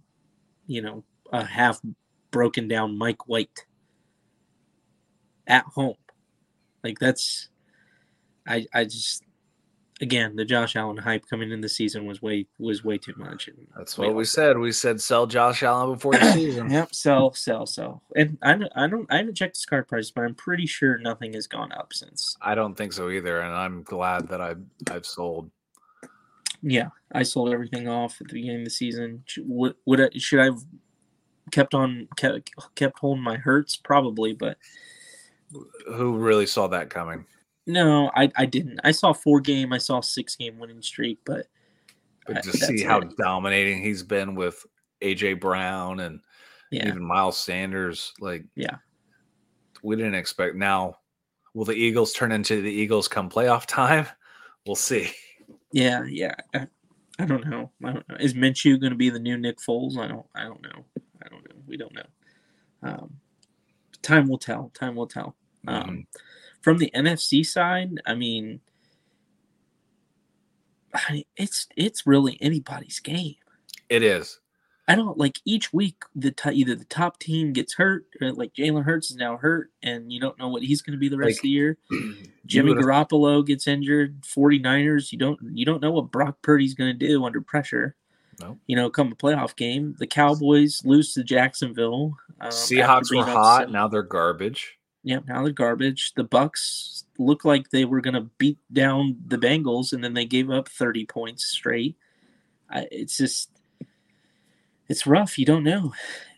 [0.66, 1.80] you know, a half
[2.32, 3.66] broken down Mike White
[5.50, 5.96] at home.
[6.82, 7.48] Like that's
[8.46, 9.24] I I just
[10.00, 13.48] again the Josh Allen hype coming in the season was way was way too much.
[13.48, 14.56] And that's what we said.
[14.56, 16.70] We said sell Josh Allen before the season.
[16.70, 18.02] yep, sell, sell, sell.
[18.16, 20.96] And I don't, I don't I haven't checked his card price, but I'm pretty sure
[20.96, 22.36] nothing has gone up since.
[22.40, 24.54] I don't think so either, and I'm glad that I
[24.90, 25.50] I've sold.
[26.62, 29.24] Yeah, I sold everything off at the beginning of the season.
[29.38, 30.62] Would, would I, should I've
[31.50, 34.56] kept on kept kept holding my hurts probably, but
[35.86, 37.24] who really saw that coming?
[37.66, 38.80] No, I, I didn't.
[38.84, 39.72] I saw four game.
[39.72, 41.46] I saw six game winning streak, but
[42.26, 43.16] but to see how it.
[43.16, 44.64] dominating he's been with
[45.02, 46.20] AJ Brown and
[46.70, 46.88] yeah.
[46.88, 48.76] even Miles Sanders, like yeah,
[49.82, 50.56] we didn't expect.
[50.56, 50.96] Now,
[51.54, 54.06] will the Eagles turn into the Eagles come playoff time?
[54.66, 55.10] We'll see.
[55.72, 56.34] Yeah, yeah.
[56.54, 56.66] I,
[57.18, 57.70] I don't know.
[57.82, 58.16] I don't know.
[58.20, 59.96] Is Minshew going to be the new Nick Foles?
[59.96, 60.26] I don't.
[60.34, 60.84] I don't know.
[61.24, 61.56] I don't know.
[61.66, 62.06] We don't know.
[62.82, 63.14] Um,
[64.02, 64.70] time will tell.
[64.74, 65.34] Time will tell.
[65.66, 66.00] Um, mm-hmm.
[66.60, 68.60] From the NFC side, I mean,
[70.94, 73.36] I, it's it's really anybody's game.
[73.88, 74.40] It is.
[74.90, 78.54] I don't like each week the t- either the top team gets hurt, or like
[78.54, 81.16] Jalen Hurts is now hurt, and you don't know what he's going to be the
[81.16, 81.78] rest like, of the year.
[82.46, 84.20] Jimmy Garoppolo gets injured.
[84.22, 87.94] 49ers, you don't you don't know what Brock Purdy's going to do under pressure.
[88.40, 88.58] No.
[88.66, 92.16] You know, come a playoff game, the Cowboys lose to Jacksonville.
[92.40, 93.70] Um, Seahawks were hot.
[93.70, 94.76] Now they're garbage.
[95.02, 96.12] Yeah, now they're garbage.
[96.14, 100.26] The Bucs looked like they were going to beat down the Bengals, and then they
[100.26, 101.96] gave up 30 points straight.
[102.68, 103.50] I, it's just,
[104.88, 105.38] it's rough.
[105.38, 105.92] You don't know,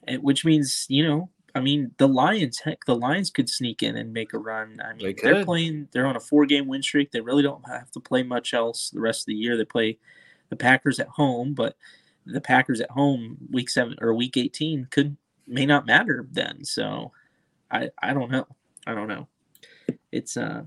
[0.06, 1.30] it, which means you know.
[1.54, 2.60] I mean, the Lions.
[2.60, 4.80] Heck, the Lions could sneak in and make a run.
[4.82, 5.88] I mean, they are playing.
[5.92, 7.10] They're on a four-game win streak.
[7.10, 9.58] They really don't have to play much else the rest of the year.
[9.58, 9.98] They play
[10.48, 11.76] the Packers at home, but
[12.24, 16.64] the Packers at home week seven or week 18 could may not matter then.
[16.64, 17.12] So
[17.72, 18.46] I I don't know.
[18.86, 19.28] I don't know.
[20.12, 20.62] It's uh,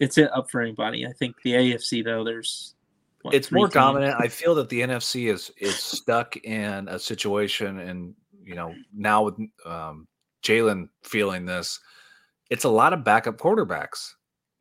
[0.00, 1.06] it's it up for anybody.
[1.06, 2.74] I think the AFC though, there's
[3.22, 3.74] what, it's more teams?
[3.74, 4.16] dominant.
[4.18, 9.24] I feel that the NFC is is stuck in a situation, and you know now
[9.24, 10.08] with um,
[10.42, 11.78] Jalen feeling this,
[12.48, 14.14] it's a lot of backup quarterbacks.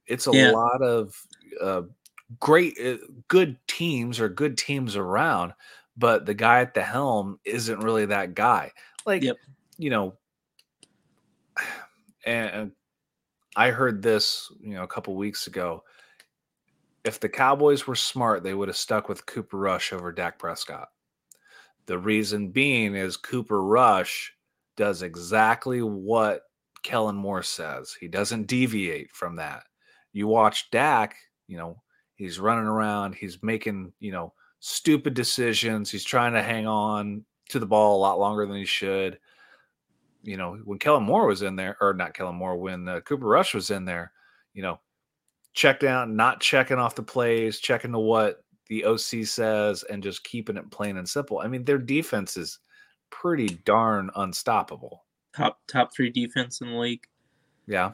[0.06, 0.52] It's a yeah.
[0.52, 1.16] lot of
[1.62, 1.84] uh,
[2.40, 2.98] great, uh,
[3.30, 5.54] good teams or good teams around,
[5.96, 8.72] but the guy at the helm isn't really that guy.
[9.06, 9.38] Like yep.
[9.78, 10.16] you know,
[12.30, 12.72] and
[13.56, 15.84] I heard this, you know, a couple weeks ago.
[17.04, 20.90] If the Cowboys were smart, they would have stuck with Cooper Rush over Dak Prescott.
[21.86, 24.34] The reason being is Cooper Rush
[24.78, 26.44] does exactly what
[26.84, 27.96] Kellen Moore says.
[28.00, 29.64] He doesn't deviate from that.
[30.14, 31.16] You watch Dak,
[31.48, 31.82] you know,
[32.16, 35.90] he's running around, he's making, you know, stupid decisions.
[35.90, 39.18] He's trying to hang on to the ball a lot longer than he should
[40.30, 43.26] you know, when Kellen Moore was in there, or not Kellen Moore, when uh, Cooper
[43.26, 44.12] Rush was in there,
[44.54, 44.80] you know,
[45.54, 50.24] check down, not checking off the plays, checking to what the OC says, and just
[50.24, 51.40] keeping it plain and simple.
[51.40, 52.60] I mean, their defense is
[53.10, 55.04] pretty darn unstoppable.
[55.36, 57.08] Top top three defense in the league.
[57.66, 57.94] Yeah.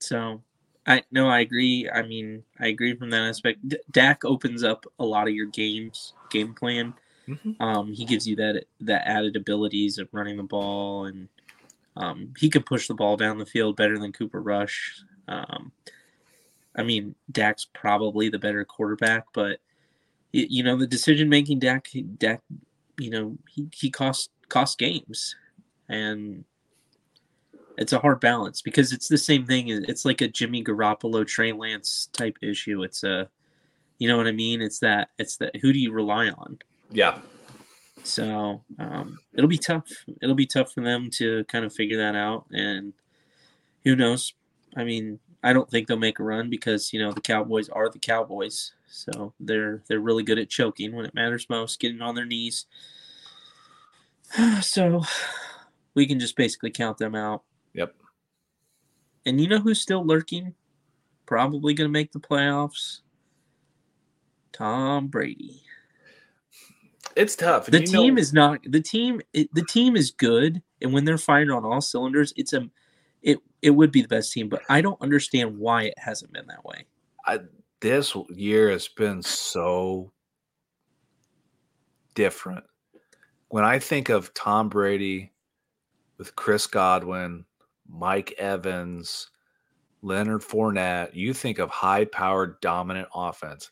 [0.00, 0.42] So
[0.86, 1.90] I no, I agree.
[1.92, 3.68] I mean, I agree from that aspect.
[3.68, 6.94] D- Dak opens up a lot of your games game plan.
[7.28, 7.62] Mm-hmm.
[7.62, 11.28] Um, he gives you that that added abilities of running the ball and
[11.96, 15.02] um, he could push the ball down the field better than Cooper Rush.
[15.28, 15.72] Um,
[16.76, 19.58] I mean, Dak's probably the better quarterback, but
[20.32, 22.40] you know the decision making Dak, Dak,
[22.98, 25.34] you know he he cost cost games,
[25.88, 26.44] and
[27.76, 29.68] it's a hard balance because it's the same thing.
[29.68, 32.82] It's like a Jimmy Garoppolo, Trey Lance type issue.
[32.82, 33.28] It's a,
[33.98, 34.60] you know what I mean?
[34.60, 35.08] It's that.
[35.18, 35.56] It's that.
[35.56, 36.58] Who do you rely on?
[36.90, 37.18] Yeah.
[38.02, 39.88] So um, it'll be tough.
[40.22, 42.46] It'll be tough for them to kind of figure that out.
[42.50, 42.92] And
[43.84, 44.34] who knows?
[44.76, 47.88] I mean, I don't think they'll make a run because you know the Cowboys are
[47.88, 48.72] the Cowboys.
[48.88, 52.66] So they're they're really good at choking when it matters most, getting on their knees.
[54.60, 55.02] so
[55.94, 57.42] we can just basically count them out.
[57.74, 57.94] Yep.
[59.26, 60.54] And you know who's still lurking?
[61.26, 63.00] Probably going to make the playoffs.
[64.52, 65.62] Tom Brady.
[67.16, 67.66] It's tough.
[67.66, 68.20] The team know...
[68.20, 69.20] is not the team.
[69.32, 72.68] It, the team is good, and when they're firing on all cylinders, it's a
[73.22, 74.48] it it would be the best team.
[74.48, 76.86] But I don't understand why it hasn't been that way.
[77.26, 77.40] I,
[77.80, 80.12] this year has been so
[82.14, 82.64] different.
[83.48, 85.32] When I think of Tom Brady
[86.18, 87.44] with Chris Godwin,
[87.88, 89.30] Mike Evans,
[90.02, 93.70] Leonard Fournette, you think of high powered, dominant offense.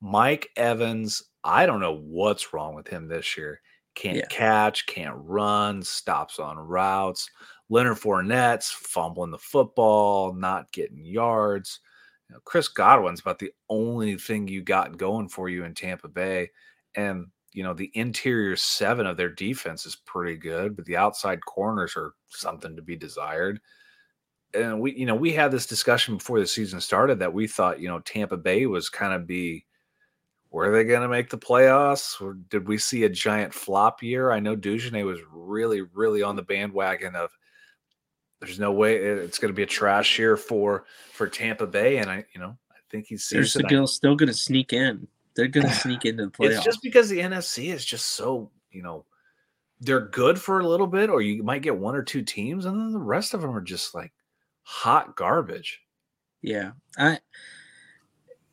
[0.00, 3.60] Mike Evans I don't know what's wrong with him this year.
[3.94, 4.26] Can't yeah.
[4.30, 7.28] catch, can't run, stops on routes.
[7.68, 11.80] Leonard Fournette's fumbling the football, not getting yards.
[12.28, 16.08] You know, Chris Godwin's about the only thing you got going for you in Tampa
[16.08, 16.50] Bay.
[16.94, 21.44] And, you know, the interior seven of their defense is pretty good, but the outside
[21.44, 23.60] corners are something to be desired.
[24.52, 27.80] And we, you know, we had this discussion before the season started that we thought,
[27.80, 29.64] you know, Tampa Bay was kind of be
[30.50, 32.20] were they going to make the playoffs?
[32.20, 34.32] Or did we see a giant flop year?
[34.32, 37.30] I know Dugenais was really, really on the bandwagon of
[38.40, 41.98] there's no way eh, it's going to be a trash year for for Tampa Bay,
[41.98, 45.06] and I you know I think he's they're still, still going to sneak in.
[45.36, 46.56] They're going to sneak into the playoffs.
[46.56, 49.04] It's just because the NFC is just so you know
[49.80, 52.78] they're good for a little bit, or you might get one or two teams, and
[52.78, 54.12] then the rest of them are just like
[54.62, 55.80] hot garbage.
[56.42, 57.18] Yeah, I,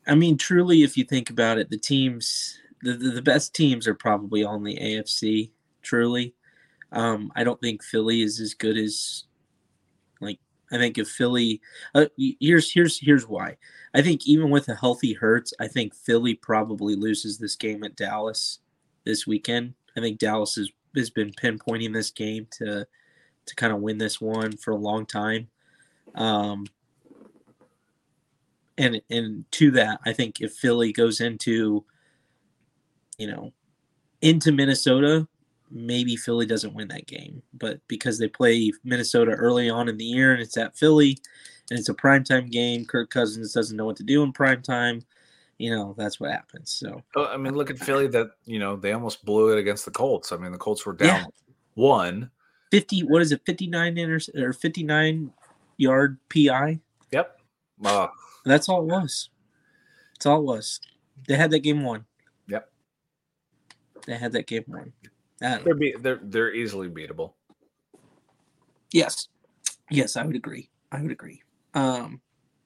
[0.08, 3.86] I mean, truly, if you think about it, the teams, the the, the best teams
[3.86, 5.50] are probably on the AFC.
[5.82, 6.34] Truly,
[6.92, 9.24] um, I don't think Philly is as good as,
[10.20, 10.38] like,
[10.72, 11.60] I think if Philly,
[11.94, 13.56] uh, here's here's here's why.
[13.94, 17.96] I think even with a healthy Hurts, I think Philly probably loses this game at
[17.96, 18.58] Dallas
[19.04, 19.74] this weekend.
[19.96, 22.86] I think Dallas is has been pinpointing this game to
[23.46, 25.48] to kind of win this one for a long time.
[26.14, 26.66] Um,
[28.78, 31.84] and and to that, I think if Philly goes into,
[33.18, 33.52] you know,
[34.22, 35.28] into Minnesota,
[35.70, 37.42] maybe Philly doesn't win that game.
[37.52, 41.18] But because they play Minnesota early on in the year and it's at Philly
[41.70, 45.02] and it's a primetime game, Kirk Cousins doesn't know what to do in primetime
[45.58, 46.70] you know that's what happens.
[46.70, 48.06] So I mean, look at Philly.
[48.06, 50.32] That you know they almost blew it against the Colts.
[50.32, 51.26] I mean, the Colts were down yeah.
[51.74, 52.30] one.
[52.70, 53.00] Fifty.
[53.00, 53.42] What is it?
[53.44, 55.32] Fifty nine inter or fifty nine
[55.76, 56.80] yard PI.
[57.10, 57.40] Yep.
[57.84, 58.08] Uh,
[58.44, 59.30] that's all it was.
[60.14, 60.80] That's all it was.
[61.26, 62.04] They had that game won.
[62.48, 62.70] Yep.
[64.06, 64.92] They had that game won.
[65.40, 67.34] They're, be, they're they're easily beatable.
[68.92, 69.28] Yes.
[69.90, 70.68] Yes, I would agree.
[70.92, 71.42] I would agree.
[71.74, 72.20] Um,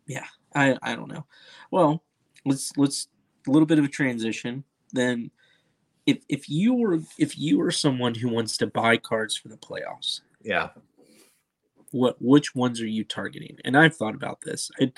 [0.06, 1.26] yeah, I I don't know.
[1.70, 2.02] Well,
[2.44, 3.08] let's let's
[3.46, 4.64] a little bit of a transition.
[4.92, 5.30] Then,
[6.06, 9.56] if if you were if you were someone who wants to buy cards for the
[9.56, 10.70] playoffs, yeah,
[11.90, 13.58] what which ones are you targeting?
[13.64, 14.70] And I've thought about this.
[14.80, 14.92] I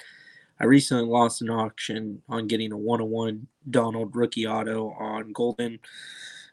[0.60, 5.32] I recently lost an auction on getting a one on one Donald rookie auto on
[5.32, 5.80] Goldin,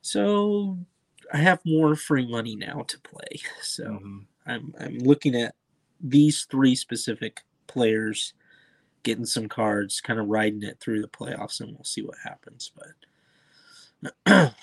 [0.02, 0.78] so
[1.34, 3.42] I have more free money now to play.
[3.62, 4.20] So mm-hmm.
[4.46, 5.56] I'm I'm looking at
[6.00, 8.34] these three specific players
[9.04, 12.72] getting some cards, kind of riding it through the playoffs, and we'll see what happens.
[14.26, 14.54] But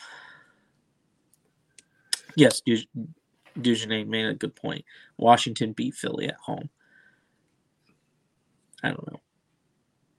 [2.37, 2.87] yes, Du-
[4.05, 4.85] made a good point.
[5.17, 6.71] Washington beat Philly at home.
[8.83, 9.21] I don't know.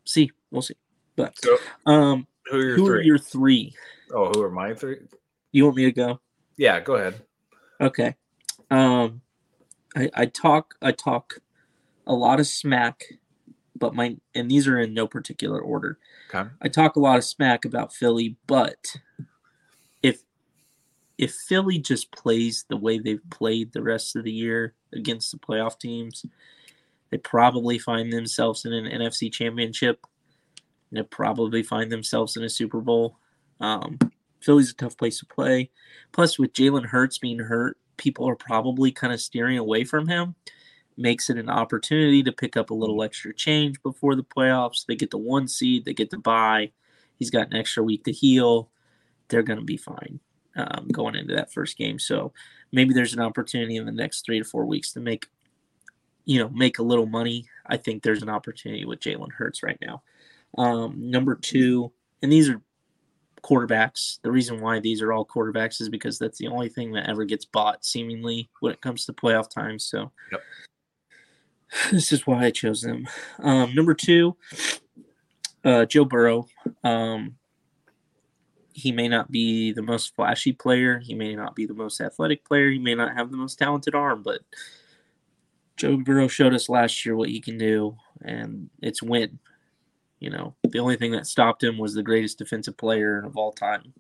[0.09, 0.75] See, we'll see.
[1.15, 3.75] But so, um, who, are your, who are your three?
[4.13, 4.97] Oh, who are my three?
[5.51, 6.19] You want me to go?
[6.57, 7.21] Yeah, go ahead.
[7.81, 8.15] Okay.
[8.71, 9.21] Um,
[9.95, 11.39] I, I talk I talk
[12.07, 13.03] a lot of smack
[13.79, 15.97] but my and these are in no particular order.
[16.33, 16.49] Okay.
[16.61, 18.97] I talk a lot of smack about Philly, but
[20.03, 20.23] if
[21.17, 25.37] if Philly just plays the way they've played the rest of the year against the
[25.37, 26.25] playoff teams,
[27.11, 30.05] they probably find themselves in an NFC championship.
[30.91, 33.17] They probably find themselves in a Super Bowl.
[33.59, 33.99] Um,
[34.41, 35.69] Philly's a tough place to play.
[36.11, 40.35] Plus, with Jalen Hurts being hurt, people are probably kind of steering away from him
[40.99, 44.85] makes it an opportunity to pick up a little extra change before the playoffs.
[44.85, 46.71] They get the one seed, they get to buy.
[47.15, 48.69] He's got an extra week to heal.
[49.29, 50.19] They're going to be fine
[50.55, 51.99] um, going into that first game.
[51.99, 52.33] So
[52.71, 55.27] maybe there's an opportunity in the next three to four weeks to make,
[56.25, 57.45] you know, make a little money.
[57.65, 60.03] I think there's an opportunity with Jalen Hurts right now.
[60.57, 62.61] Um, number two, and these are
[63.43, 64.19] quarterbacks.
[64.21, 67.25] The reason why these are all quarterbacks is because that's the only thing that ever
[67.25, 69.79] gets bought, seemingly, when it comes to playoff time.
[69.79, 70.41] So, yep.
[71.91, 73.07] This is why I chose them.
[73.39, 74.35] Um, number two,
[75.63, 76.47] uh, Joe Burrow.
[76.83, 77.35] Um,
[78.73, 80.99] he may not be the most flashy player.
[80.99, 82.69] He may not be the most athletic player.
[82.69, 84.39] He may not have the most talented arm, but
[85.79, 89.39] Joe Burrow showed us last year what he can do, and it's win.
[90.19, 93.53] You know, the only thing that stopped him was the greatest defensive player of all
[93.53, 93.93] time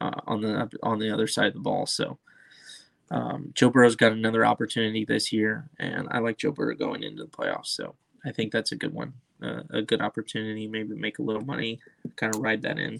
[0.00, 1.86] uh, on the on the other side of the ball.
[1.86, 2.18] So
[3.10, 7.24] um, Joe Burrow's got another opportunity this year, and I like Joe Burrow going into
[7.24, 7.66] the playoffs.
[7.66, 10.68] So I think that's a good one, uh, a good opportunity.
[10.68, 11.80] Maybe make a little money,
[12.14, 12.98] kind of ride that in.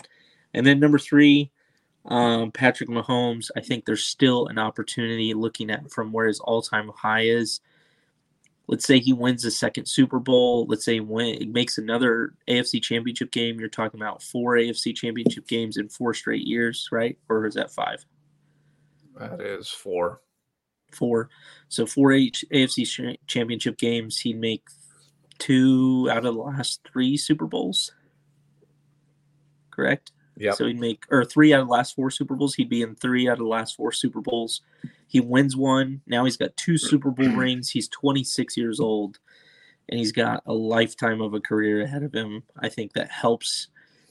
[0.53, 1.53] And then number three,
[2.07, 3.53] um, Patrick Mahomes.
[3.57, 7.61] I think there's still an opportunity looking at from where his all-time high is.
[8.67, 10.67] Let's say he wins a second Super Bowl.
[10.67, 13.61] Let's say he win, makes another AFC Championship game.
[13.61, 17.19] You're talking about four AFC Championship games in four straight years, right?
[17.29, 18.05] Or is that five?
[19.19, 20.21] That is four.
[20.93, 21.29] Four.
[21.69, 24.21] So four H- AFC championship games.
[24.21, 24.65] He'd make
[25.39, 27.93] two out of the last three Super Bowls.
[29.71, 30.12] Correct?
[30.37, 30.53] Yeah.
[30.53, 32.55] So he'd make or three out of the last four Super Bowls.
[32.55, 34.62] He'd be in three out of the last four Super Bowls.
[35.07, 36.01] He wins one.
[36.07, 37.70] Now he's got two Super Bowl rings.
[37.70, 39.18] He's 26 years old,
[39.89, 42.43] and he's got a lifetime of a career ahead of him.
[42.59, 43.68] I think that helps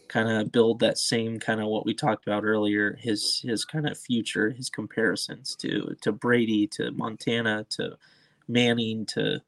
[0.07, 3.88] kind of build that same kind of what we talked about earlier his his kind
[3.88, 7.97] of future his comparisons to to Brady to Montana to
[8.47, 9.41] Manning to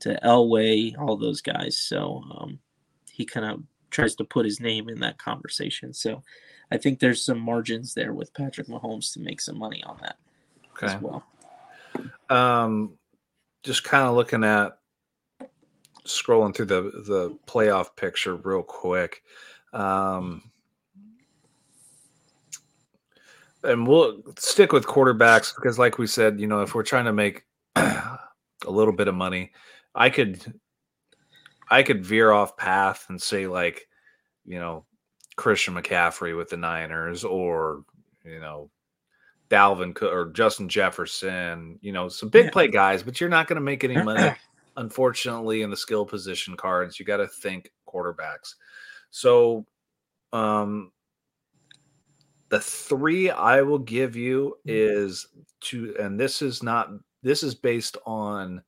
[0.00, 1.78] to Elway, all those guys.
[1.78, 2.58] So um,
[3.10, 3.62] he kind of
[3.94, 5.92] tries to put his name in that conversation.
[5.92, 6.22] So
[6.70, 10.16] I think there's some margins there with Patrick Mahomes to make some money on that
[10.72, 10.94] okay.
[10.94, 11.24] as well.
[12.28, 12.98] Um,
[13.62, 14.78] just kind of looking at
[16.06, 19.22] scrolling through the the playoff picture real quick.
[19.72, 20.50] Um,
[23.62, 27.12] and we'll stick with quarterbacks because, like we said, you know, if we're trying to
[27.12, 27.44] make
[27.76, 28.18] a
[28.66, 29.52] little bit of money,
[29.94, 30.60] I could,
[31.74, 33.88] I could veer off path and say like,
[34.44, 34.84] you know,
[35.34, 37.82] Christian McCaffrey with the Niners, or
[38.24, 38.70] you know,
[39.50, 42.50] Dalvin or Justin Jefferson, you know, some big yeah.
[42.52, 44.30] play guys, but you're not going to make any money,
[44.76, 47.00] unfortunately, in the skill position cards.
[47.00, 48.54] You got to think quarterbacks.
[49.10, 49.66] So,
[50.32, 50.92] um,
[52.50, 55.10] the three I will give you mm-hmm.
[55.10, 55.26] is
[55.62, 56.90] to, and this is not,
[57.24, 58.62] this is based on,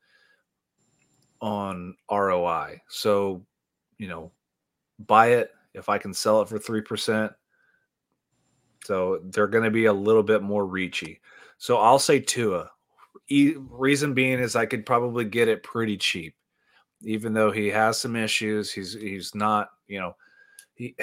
[1.41, 2.81] on ROI.
[2.89, 3.43] So,
[3.99, 4.33] you know,
[4.99, 7.33] buy it if I can sell it for 3%.
[8.85, 11.21] So they're going to be a little bit more reachy.
[11.59, 12.71] So I'll say Tua.
[13.29, 16.35] E- reason being is I could probably get it pretty cheap,
[17.03, 18.73] even though he has some issues.
[18.73, 20.15] He's he's not, you know,
[20.75, 20.95] he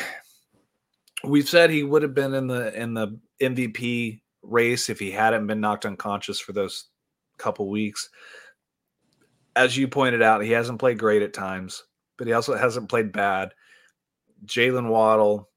[1.25, 5.47] we've said he would have been in the in the MVP race if he hadn't
[5.47, 6.85] been knocked unconscious for those
[7.37, 8.09] couple weeks.
[9.55, 11.83] As you pointed out, he hasn't played great at times,
[12.17, 13.53] but he also hasn't played bad.
[14.45, 15.49] Jaylen Waddle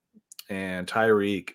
[0.48, 1.50] and Tyreek,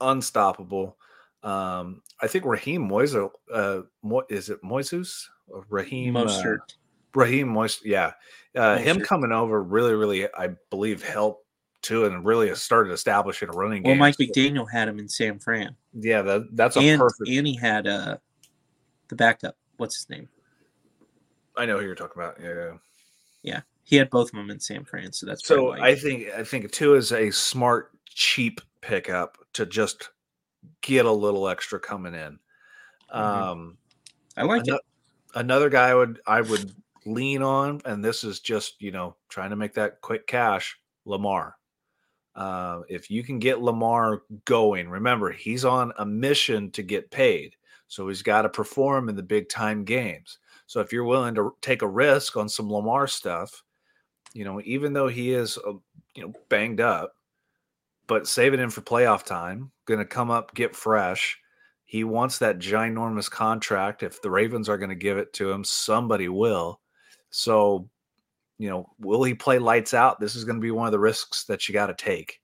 [0.00, 0.96] unstoppable.
[1.42, 5.24] Um, I think Raheem Moises, uh, Mo- is it Moises?
[5.68, 6.58] Raheem Mostert.
[6.60, 6.74] Uh,
[7.14, 8.12] Raheem Moist, yeah.
[8.54, 11.46] Uh, him coming over really, really, I believe, helped
[11.82, 13.90] too, and really started establishing a running game.
[13.90, 15.76] Well, Mike McDaniel had him in San Fran.
[15.92, 17.28] Yeah, that, that's a and, perfect.
[17.28, 18.16] And he had uh,
[19.08, 19.56] the backup.
[19.76, 20.28] What's his name?
[21.56, 22.36] I know who you're talking about.
[22.40, 22.72] Yeah, yeah.
[23.42, 25.72] Yeah, he had both of them in San Fran, so that's so.
[25.72, 30.08] I think I think Tua is a smart, cheap pickup to just
[30.80, 32.38] get a little extra coming in.
[33.14, 33.18] Mm-hmm.
[33.18, 33.78] Um,
[34.36, 34.80] I like it.
[35.34, 36.74] Another guy I would I would
[37.04, 40.78] lean on, and this is just you know trying to make that quick cash.
[41.04, 41.56] Lamar.
[42.34, 47.54] Uh, if you can get Lamar going, remember he's on a mission to get paid,
[47.86, 50.38] so he's got to perform in the big time games.
[50.66, 53.62] So if you're willing to take a risk on some Lamar stuff,
[54.32, 55.72] you know, even though he is, uh,
[56.14, 57.14] you know, banged up,
[58.06, 61.38] but saving him for playoff time, going to come up, get fresh.
[61.84, 64.02] He wants that ginormous contract.
[64.02, 66.80] If the Ravens are going to give it to him, somebody will.
[67.30, 67.88] So
[68.58, 70.20] you know, will he play lights out?
[70.20, 72.40] This is going to be one of the risks that you got to take.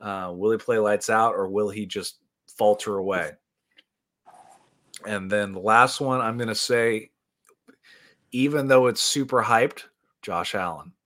[0.00, 2.18] Uh, will he play lights out or will he just
[2.56, 3.32] falter away?
[5.06, 7.10] And then the last one, I'm going to say,
[8.32, 9.84] even though it's super hyped,
[10.22, 10.92] Josh Allen.
[10.92, 11.00] Oh,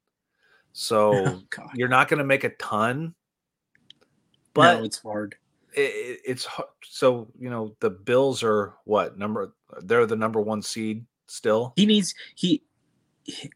[0.73, 1.13] so
[1.59, 3.15] oh, you're not going to make a ton,
[4.55, 5.37] but no, it's hard.
[5.75, 6.47] It, it's
[6.83, 9.55] so you know the Bills are what number?
[9.83, 11.73] They're the number one seed still.
[11.77, 12.63] He needs he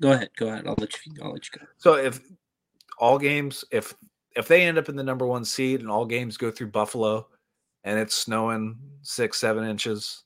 [0.00, 0.30] go ahead.
[0.36, 0.66] Go ahead.
[0.66, 1.12] I'll let you.
[1.22, 1.66] I'll let you go.
[1.78, 2.20] So if
[2.98, 3.94] all games, if
[4.34, 7.26] if they end up in the number one seed and all games go through Buffalo,
[7.84, 10.24] and it's snowing six seven inches,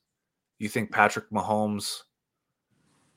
[0.59, 2.03] you think Patrick Mahomes,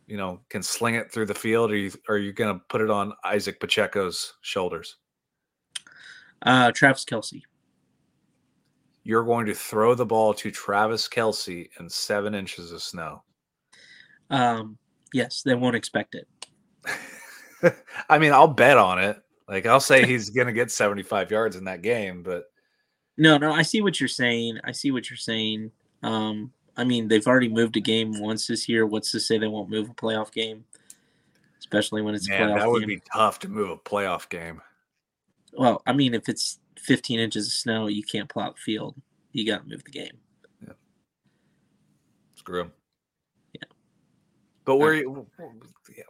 [0.07, 2.81] you know, can sling it through the field, or you are you going to put
[2.81, 4.97] it on Isaac Pacheco's shoulders?
[6.43, 7.43] Uh, Travis Kelce.
[9.03, 13.23] You're going to throw the ball to Travis Kelce in seven inches of snow.
[14.31, 14.79] Um,
[15.15, 16.27] Yes, they won't expect it.
[18.09, 19.17] I mean, I'll bet on it.
[19.49, 22.47] Like I'll say he's going to get 75 yards in that game, but
[23.17, 24.59] no, no, I see what you're saying.
[24.65, 25.71] I see what you're saying.
[26.03, 28.87] Um, I mean, they've already moved a game once this year.
[28.87, 30.65] What's to say they won't move a playoff game?
[31.59, 32.89] Especially when it's Man, a playoff that would game.
[32.89, 34.61] be tough to move a playoff game.
[35.53, 38.97] Well, I mean, if it's 15 inches of snow, you can't plow the field.
[39.33, 40.19] You got to move the game.
[40.67, 40.75] Yeah.
[42.35, 42.73] Screw them.
[43.53, 43.69] Yeah.
[44.65, 46.03] But where, yeah.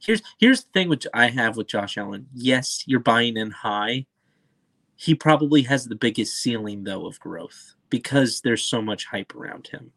[0.00, 2.28] Here's here's the thing which I have with Josh Allen.
[2.32, 4.06] Yes, you're buying in high.
[4.96, 9.68] He probably has the biggest ceiling though of growth because there's so much hype around
[9.68, 9.92] him.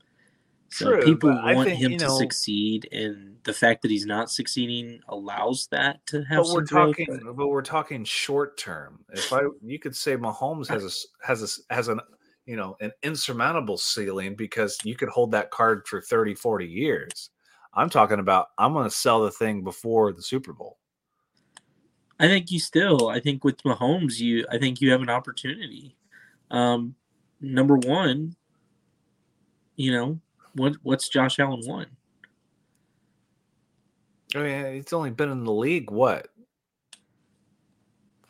[0.70, 4.32] So True, people want think, him to know, succeed, and the fact that he's not
[4.32, 6.44] succeeding allows that to have.
[6.44, 7.36] But we're talking, growth.
[7.36, 9.04] but we're talking short term.
[9.12, 12.00] If I, you could say Mahomes has a has a has an
[12.46, 17.30] you know an insurmountable ceiling because you could hold that card for 30 40 years
[17.74, 20.78] i'm talking about i'm going to sell the thing before the super bowl
[22.20, 25.96] i think you still i think with mahomes you i think you have an opportunity
[26.50, 26.96] um
[27.42, 28.36] number one
[29.76, 30.20] you know
[30.54, 31.86] what what's josh allen won
[34.34, 36.28] I mean, it's only been in the league what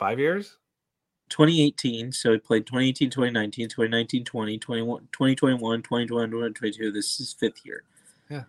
[0.02, 0.56] five years?
[1.28, 2.10] 2018.
[2.10, 6.90] So he played 2018, 2019, 2019, 20, 21, 2021, 2021, 2022.
[6.90, 7.84] This is fifth year.
[8.28, 8.42] Yeah.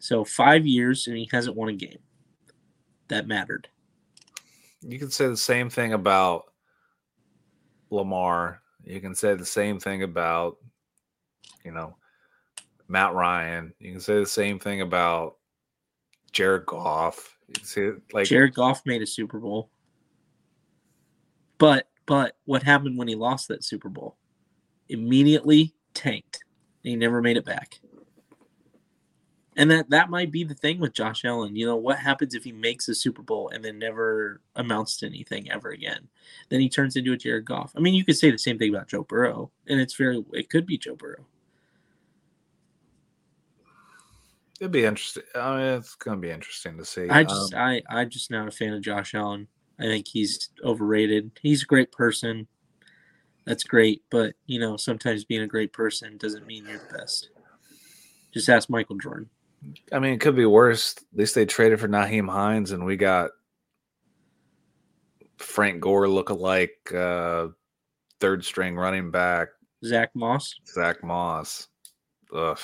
[0.00, 2.00] So five years and he hasn't won a game.
[3.06, 3.68] That mattered.
[4.82, 6.52] You can say the same thing about
[7.90, 8.60] Lamar.
[8.88, 10.56] You can say the same thing about,
[11.62, 11.96] you know,
[12.88, 13.74] Matt Ryan.
[13.78, 15.36] You can say the same thing about
[16.32, 17.36] Jared Goff.
[18.14, 19.70] Like Jared Goff made a Super Bowl.
[21.58, 24.16] But but what happened when he lost that Super Bowl?
[24.88, 26.42] Immediately tanked.
[26.82, 27.80] He never made it back.
[29.58, 31.56] And that that might be the thing with Josh Allen.
[31.56, 35.06] You know, what happens if he makes a Super Bowl and then never amounts to
[35.06, 36.08] anything ever again?
[36.48, 37.72] Then he turns into a Jared Goff.
[37.76, 40.48] I mean, you could say the same thing about Joe Burrow, and it's very it
[40.48, 41.26] could be Joe Burrow.
[44.60, 45.24] it'd be interesting.
[45.34, 47.08] I mean, it's going to be interesting to see.
[47.08, 49.48] I just Um, I I'm just not a fan of Josh Allen.
[49.80, 51.32] I think he's overrated.
[51.42, 52.46] He's a great person.
[53.44, 57.30] That's great, but you know, sometimes being a great person doesn't mean you're the best.
[58.32, 59.30] Just ask Michael Jordan.
[59.92, 60.94] I mean, it could be worse.
[60.96, 63.30] At least they traded for Nyheim Hines, and we got
[65.38, 67.52] Frank Gore lookalike uh,
[68.20, 69.48] third string running back
[69.84, 70.54] Zach Moss.
[70.66, 71.68] Zach Moss.
[72.34, 72.58] Ugh.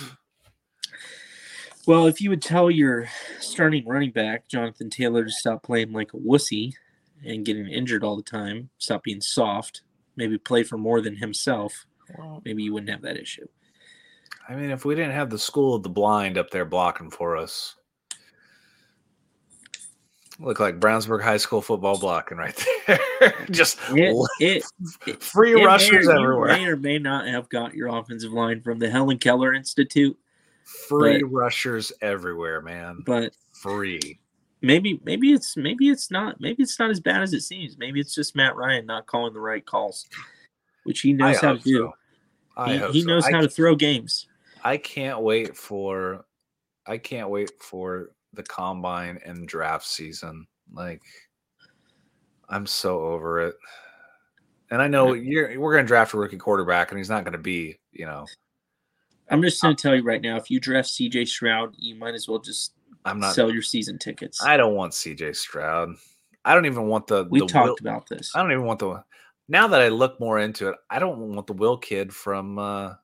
[1.86, 3.08] Well, if you would tell your
[3.40, 6.72] starting running back, Jonathan Taylor, to stop playing like a wussy
[7.24, 9.82] and getting injured all the time, stop being soft,
[10.16, 11.86] maybe play for more than himself,
[12.16, 13.46] Well, maybe you wouldn't have that issue.
[14.48, 17.36] I mean, if we didn't have the school of the blind up there blocking for
[17.36, 17.76] us,
[20.38, 23.34] look like Brownsburg High School football blocking right there.
[23.50, 24.64] Just It, it,
[25.06, 26.48] it- free may rushers you everywhere.
[26.48, 30.16] may or may not have got your offensive line from the Helen Keller Institute,
[30.88, 33.02] Free but- rushers everywhere, man.
[33.06, 34.18] but Free.
[34.60, 37.78] maybe maybe it's maybe it's not maybe it's not as bad as it seems.
[37.78, 40.06] Maybe it's just Matt Ryan not calling the right calls,
[40.84, 41.76] which he knows I how to hope do.
[41.78, 41.92] so.
[42.56, 43.06] I He, he so.
[43.08, 44.26] knows I how to throw games.
[44.64, 46.24] I can't wait for
[46.86, 50.46] I can't wait for the combine and draft season.
[50.72, 51.02] Like
[52.48, 53.56] I'm so over it.
[54.70, 57.78] And I know you're we're gonna draft a rookie quarterback and he's not gonna be,
[57.92, 58.26] you know,
[59.30, 62.14] I'm just going to tell you right now, if you draft CJ Stroud, you might
[62.14, 64.42] as well just I'm not sell your season tickets.
[64.42, 65.94] I don't want CJ Stroud.
[66.44, 68.32] I don't even want the we the talked Will, about this.
[68.34, 69.02] I don't even want the
[69.48, 72.94] now that I look more into it, I don't want the Will kid from uh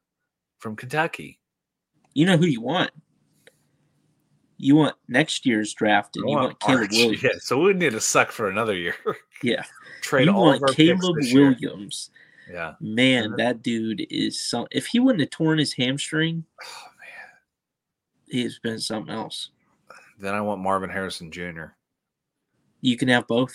[0.58, 1.39] from Kentucky.
[2.14, 2.90] You know who you want.
[4.58, 6.90] You want next year's draft, and I you want want Caleb.
[6.92, 7.22] Williams.
[7.22, 8.94] Yeah, so we need to suck for another year.
[9.42, 9.64] Yeah,
[10.02, 11.48] Trade you all want of Caleb this year.
[11.58, 12.10] Williams.
[12.52, 12.74] Yeah.
[12.78, 13.36] Man, Mhm.
[13.38, 14.66] that dude is some.
[14.70, 17.30] If he wouldn't have torn his hamstring, Oh man.
[18.26, 19.48] he's been something else.
[20.18, 21.68] Then I want Marvin Harrison Jr.
[22.82, 23.54] You can have both.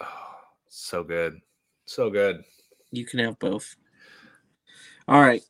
[0.00, 0.06] Oh,
[0.70, 1.40] so good.
[1.84, 2.42] So good.
[2.90, 3.76] You can have both.
[5.08, 5.42] All right.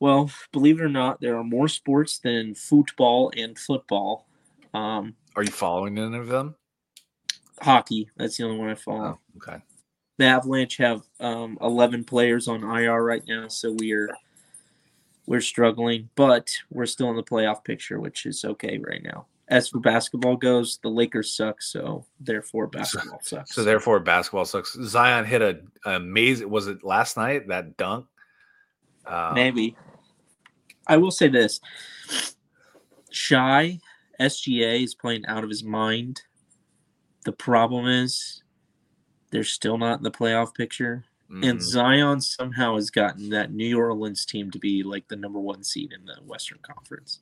[0.00, 4.26] Well, believe it or not, there are more sports than football and football.
[4.74, 6.54] Um, Are you following any of them?
[7.60, 8.10] hockey.
[8.16, 9.18] That's the only one I follow.
[9.18, 9.62] Oh, okay.
[10.18, 14.10] The Avalanche have um, 11 players on IR right now, so we're
[15.26, 19.26] we're struggling, but we're still in the playoff picture, which is okay right now.
[19.48, 23.54] As for basketball goes, the Lakers suck, so therefore basketball sucks.
[23.54, 24.72] So therefore, basketball sucks.
[24.82, 26.48] Zion hit a amazing.
[26.48, 28.06] Was it last night that dunk?
[29.06, 29.76] Uh, Maybe.
[30.86, 31.60] I will say this.
[33.10, 33.80] Shai
[34.20, 36.22] SGA is playing out of his mind.
[37.24, 38.42] The problem is
[39.30, 41.04] they're still not in the playoff picture.
[41.28, 41.60] And mhm.
[41.60, 45.92] Zion somehow has gotten that New Orleans team to be like the number one seed
[45.92, 47.20] in the Western Conference.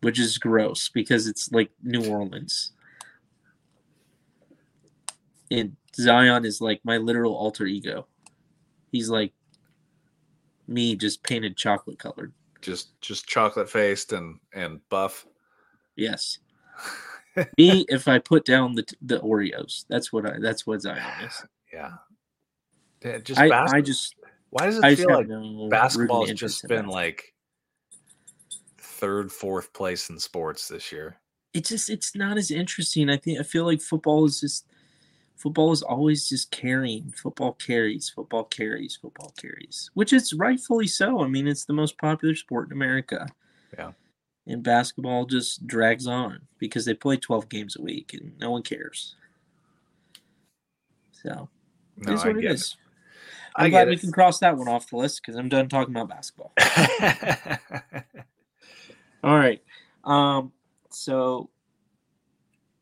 [0.00, 2.72] Which is gross because it's like New Orleans.
[5.50, 8.06] And Zion is like my literal alter ego.
[8.92, 9.32] He's like
[10.68, 12.32] me just painted chocolate colored.
[12.60, 15.26] just just chocolate faced and and buff.
[15.96, 16.38] Yes.
[17.58, 19.84] me if I put down the the Oreos.
[19.88, 20.96] That's what I that's what I
[21.26, 21.44] is.
[21.72, 21.92] Yeah.
[23.04, 24.14] Yeah, Just I, I just
[24.50, 27.34] why does it I feel like no basketball has just been like
[28.78, 31.20] third, fourth place in sports this year?
[31.56, 33.08] it just it's not as interesting.
[33.08, 34.66] I think I feel like football is just
[35.36, 37.12] football is always just carrying.
[37.12, 39.90] Football carries, football carries, football carries.
[39.94, 41.22] Which is rightfully so.
[41.22, 43.28] I mean, it's the most popular sport in America.
[43.76, 43.92] Yeah.
[44.46, 48.62] And basketball just drags on because they play 12 games a week and no one
[48.62, 49.16] cares.
[51.12, 51.48] So,
[51.96, 52.76] No, it is what it is.
[53.56, 55.94] I I'm glad we can cross that one off the list because I'm done talking
[55.94, 56.52] about basketball.
[59.24, 59.62] All right.
[60.04, 60.52] Um,
[60.90, 61.48] so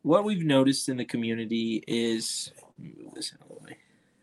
[0.04, 3.78] what we've noticed in the community is move this out of the way.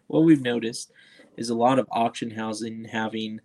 [0.07, 0.91] What we've noticed
[1.37, 3.41] is a lot of auction housing having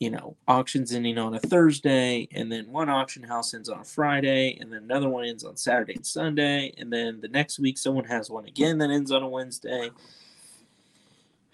[0.00, 3.84] you know, auctions ending on a Thursday, and then one auction house ends on a
[3.84, 7.76] Friday, and then another one ends on Saturday and Sunday, and then the next week
[7.76, 9.90] someone has one again that ends on a Wednesday.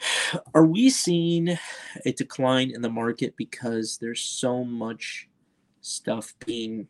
[0.55, 1.59] Are we seeing
[2.05, 5.29] a decline in the market because there's so much
[5.81, 6.87] stuff being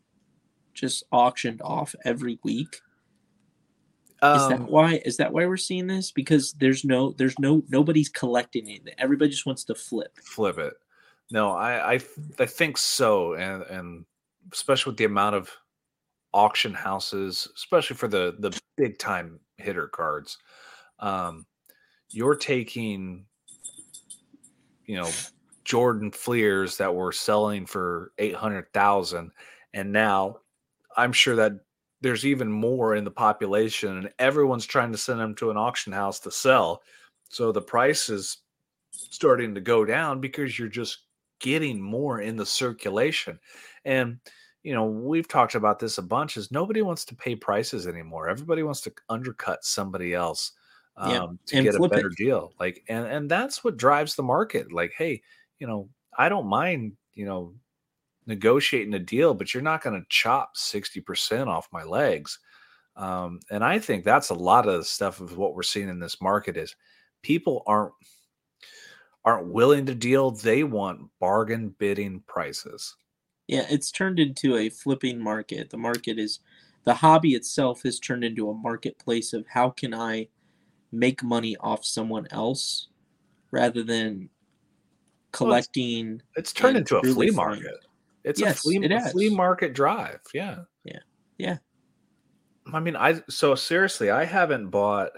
[0.77, 2.81] just auctioned off every week?
[4.21, 5.01] Um, is that um, why?
[5.05, 6.11] Is that why we're seeing this?
[6.11, 8.93] Because there's no, there's no, nobody's collecting it.
[8.97, 10.17] Everybody just wants to flip.
[10.23, 10.73] Flip it.
[11.29, 11.99] No, I, I,
[12.39, 14.05] I think so, and and
[14.53, 15.51] especially with the amount of
[16.33, 20.37] auction houses, especially for the the big time hitter cards,
[20.99, 21.45] um,
[22.09, 23.25] you're taking,
[24.85, 25.09] you know,
[25.65, 29.31] Jordan Fleers that were selling for eight hundred thousand,
[29.73, 30.37] and now
[30.97, 31.53] I'm sure that
[32.01, 35.93] there's even more in the population, and everyone's trying to send them to an auction
[35.93, 36.81] house to sell.
[37.29, 38.37] So the price is
[38.91, 41.03] starting to go down because you're just
[41.39, 43.39] getting more in the circulation.
[43.85, 44.19] And
[44.63, 48.27] you know, we've talked about this a bunch is nobody wants to pay prices anymore.
[48.27, 50.51] Everybody wants to undercut somebody else
[50.97, 51.61] um, yeah.
[51.61, 52.17] to get a better it.
[52.17, 52.51] deal.
[52.59, 54.71] Like, and and that's what drives the market.
[54.71, 55.21] Like, hey,
[55.59, 57.53] you know, I don't mind, you know,
[58.27, 62.39] negotiating a deal, but you're not going to chop 60% off my legs.
[62.95, 65.99] Um, and I think that's a lot of the stuff of what we're seeing in
[65.99, 66.75] this market is
[67.21, 67.93] people aren't
[69.23, 70.31] aren't willing to deal.
[70.31, 72.95] They want bargain bidding prices.
[73.47, 75.69] Yeah, it's turned into a flipping market.
[75.69, 76.39] The market is
[76.85, 80.29] the hobby itself has turned into a marketplace of how can I
[80.93, 82.87] make money off someone else
[83.51, 84.29] rather than
[85.31, 86.07] collecting.
[86.07, 87.85] Well, it's, it's, turned into a flea market.
[88.27, 90.19] It's yes, a flea, it flea market drive.
[90.33, 90.59] Yeah.
[90.83, 90.99] Yeah.
[91.37, 91.57] Yeah.
[92.73, 95.11] I mean, I so seriously, I haven't bought,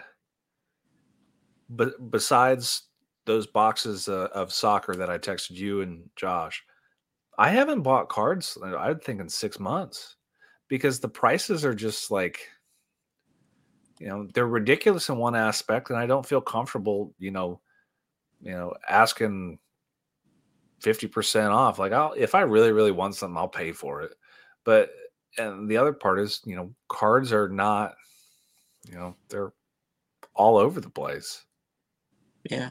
[1.70, 2.84] but besides
[3.26, 6.64] those boxes uh, of soccer that I texted you and Josh,
[7.38, 8.58] I haven't bought cards.
[8.64, 10.18] I think in six months
[10.68, 12.40] because the prices are just like,
[14.00, 17.60] you know, they're ridiculous in one aspect, and I don't feel comfortable, you know,
[18.42, 19.58] you know, asking
[20.80, 21.80] fifty percent off.
[21.80, 24.16] Like, I'll if I really, really want something, I'll pay for it.
[24.64, 24.92] But
[25.38, 27.96] and the other part is, you know, cards are not,
[28.88, 29.54] you know, they're
[30.34, 31.46] all over the place.
[32.50, 32.70] Yeah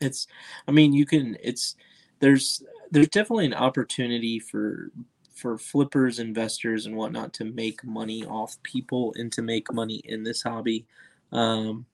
[0.00, 0.26] it's
[0.66, 1.76] i mean you can it's
[2.18, 4.90] there's there's definitely an opportunity for
[5.34, 10.22] for flippers investors and whatnot to make money off people and to make money in
[10.22, 10.86] this hobby
[11.32, 11.86] um,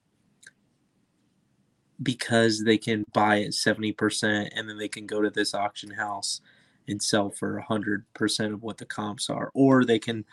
[2.02, 6.40] because they can buy at 70% and then they can go to this auction house
[6.88, 9.50] and sell for 100% of what the comps are.
[9.54, 10.24] Or they can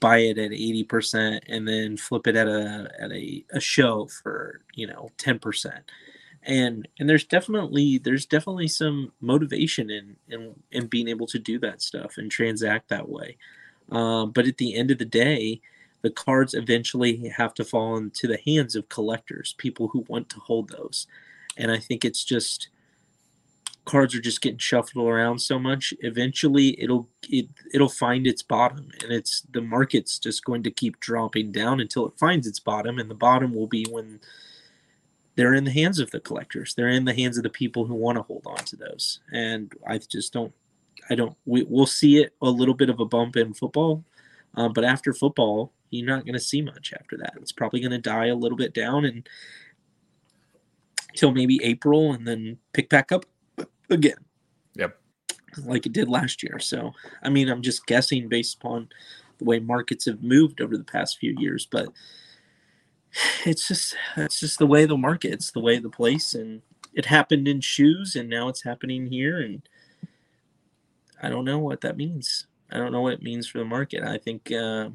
[0.00, 4.60] buy it at 80% and then flip it at a at a, a show for
[4.74, 5.80] you know 10%
[6.46, 11.58] and and there's definitely there's definitely some motivation in in in being able to do
[11.58, 13.36] that stuff and transact that way.
[13.90, 15.60] Um, but at the end of the day
[16.04, 20.38] the cards eventually have to fall into the hands of collectors people who want to
[20.38, 21.06] hold those
[21.56, 22.68] and i think it's just
[23.84, 28.88] cards are just getting shuffled around so much eventually it'll it, it'll find its bottom
[29.02, 32.98] and it's the market's just going to keep dropping down until it finds its bottom
[32.98, 34.20] and the bottom will be when
[35.36, 36.74] they're in the hands of the collectors.
[36.74, 39.20] They're in the hands of the people who want to hold on to those.
[39.32, 40.52] And I just don't,
[41.10, 44.04] I don't, we, we'll see it a little bit of a bump in football.
[44.54, 47.34] Um, but after football, you're not going to see much after that.
[47.40, 49.28] It's probably going to die a little bit down and
[51.10, 53.24] until maybe April and then pick back up
[53.88, 54.18] again.
[54.74, 54.98] Yep.
[55.64, 56.58] Like it did last year.
[56.58, 56.92] So,
[57.22, 58.88] I mean, I'm just guessing based upon
[59.38, 61.88] the way markets have moved over the past few years, but
[63.44, 66.62] it's just it's just the way the market it's the way the place and
[66.94, 69.62] it happened in shoes and now it's happening here and
[71.22, 74.02] i don't know what that means i don't know what it means for the market
[74.02, 74.88] i think uh,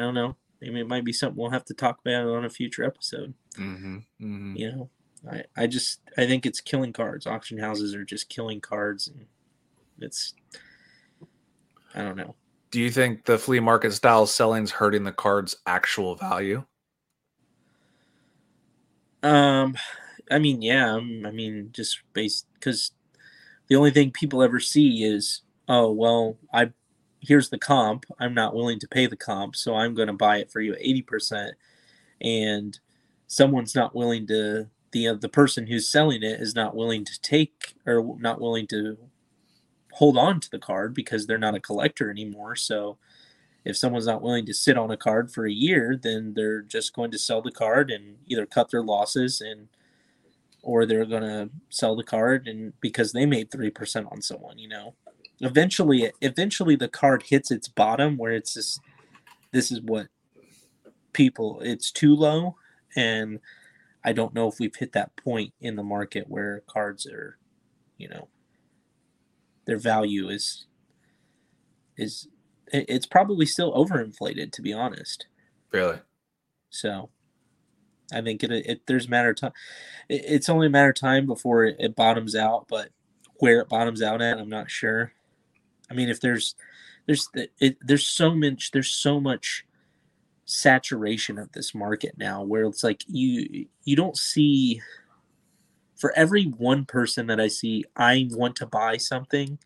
[0.00, 0.36] i don't know.
[0.60, 3.34] Maybe it might be something we'll have to talk about on a future episode.
[3.56, 4.56] Mm-hmm, mm-hmm.
[4.56, 4.90] you know
[5.30, 7.26] I, I just i think it's killing cards.
[7.26, 9.26] Auction houses are just killing cards and
[9.98, 10.34] it's
[11.94, 12.34] i don't know.
[12.70, 16.64] Do you think the flea market style selling is hurting the card's actual value?
[19.22, 19.76] Um,
[20.30, 20.94] I mean, yeah.
[20.94, 22.92] Um, I mean, just based because
[23.68, 26.72] the only thing people ever see is, oh, well, I
[27.20, 28.06] here's the comp.
[28.18, 30.72] I'm not willing to pay the comp, so I'm going to buy it for you
[30.74, 31.54] at eighty percent,
[32.20, 32.78] and
[33.26, 34.68] someone's not willing to.
[34.92, 38.66] The, uh, the person who's selling it is not willing to take or not willing
[38.68, 38.98] to
[39.92, 42.56] hold on to the card because they're not a collector anymore.
[42.56, 42.98] So
[43.64, 46.94] if someone's not willing to sit on a card for a year, then they're just
[46.94, 49.68] going to sell the card and either cut their losses and
[50.62, 54.68] or they're going to sell the card and because they made 3% on someone, you
[54.68, 54.94] know.
[55.40, 58.80] Eventually eventually the card hits its bottom where it's just
[59.52, 60.08] this is what
[61.12, 62.56] people it's too low
[62.94, 63.40] and
[64.04, 67.36] I don't know if we've hit that point in the market where cards are,
[67.98, 68.28] you know,
[69.66, 70.66] their value is
[71.96, 72.28] is
[72.72, 75.26] it's probably still overinflated to be honest.
[75.70, 75.98] Really?
[76.70, 77.10] So
[78.12, 79.52] I think it, it there's a matter of time.
[80.08, 82.90] It, it's only a matter of time before it, it bottoms out, but
[83.38, 85.12] where it bottoms out at, I'm not sure.
[85.90, 86.54] I mean, if there's
[87.06, 89.64] there's it, there's so much there's so much
[90.44, 94.80] saturation of this market now where it's like you you don't see
[95.96, 99.58] for every one person that I see I want to buy something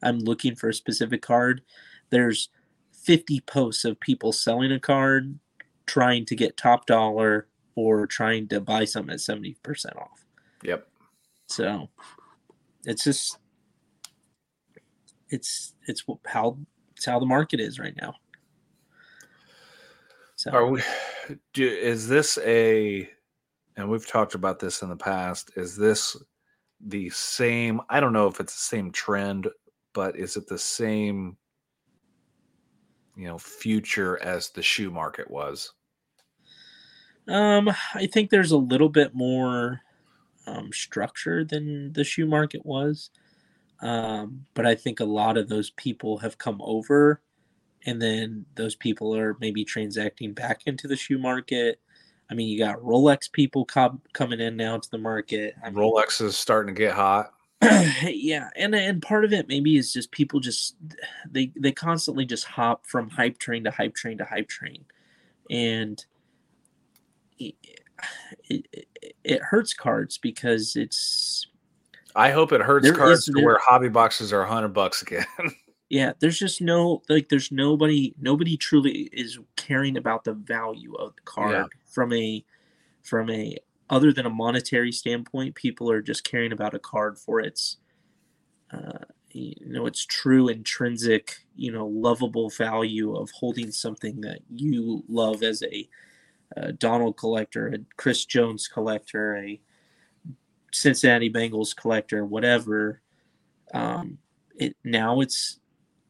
[0.00, 1.62] I'm looking for a specific card
[2.10, 2.50] there's
[2.92, 5.38] 50 posts of people selling a card
[5.86, 9.56] trying to get top dollar or trying to buy something at 70%
[9.96, 10.24] off.
[10.62, 10.86] Yep.
[11.46, 11.88] So
[12.84, 13.38] it's just
[15.32, 16.56] it's it's how
[16.96, 18.14] it's how the market is right now
[20.36, 20.82] so are we
[21.52, 23.08] do, is this a
[23.76, 26.16] and we've talked about this in the past, is this
[26.84, 29.48] the same I don't know if it's the same trend,
[29.92, 31.36] but is it the same
[33.16, 35.72] you know future as the shoe market was?
[37.28, 39.80] Um, I think there's a little bit more
[40.46, 43.10] um, structure than the shoe market was.
[43.82, 47.20] Um, but I think a lot of those people have come over
[47.84, 51.80] and then those people are maybe transacting back into the shoe market.
[52.30, 55.54] I mean, you got Rolex people com- coming in now to the market.
[55.62, 57.32] I mean, Rolex is starting to get hot.
[58.02, 60.74] yeah, and and part of it maybe is just people just
[61.30, 64.84] they they constantly just hop from hype train to hype train to hype train,
[65.50, 66.04] and
[67.38, 67.54] it,
[68.48, 68.86] it,
[69.22, 71.46] it hurts cards because it's.
[72.14, 75.26] I hope it hurts cards is, to where hobby boxes are hundred bucks again.
[75.92, 81.14] yeah there's just no like there's nobody nobody truly is caring about the value of
[81.14, 81.64] the card yeah.
[81.84, 82.42] from a
[83.02, 83.58] from a
[83.90, 87.76] other than a monetary standpoint people are just caring about a card for its
[88.72, 95.04] uh, you know its true intrinsic you know lovable value of holding something that you
[95.08, 95.86] love as a,
[96.56, 99.60] a donald collector a chris jones collector a
[100.72, 103.00] cincinnati bengals collector whatever
[103.74, 104.18] um,
[104.56, 105.60] it now it's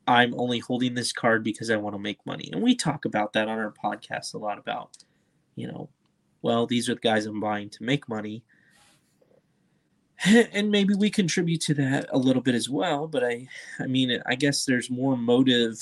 [0.07, 2.51] I'm only holding this card because I want to make money.
[2.53, 4.97] And we talk about that on our podcast a lot about,
[5.55, 5.91] you know,
[6.43, 8.45] well, these are the guys I'm buying to make money.
[10.25, 13.49] And maybe we contribute to that a little bit as well, but I
[13.81, 15.79] I mean, I guess there's more motive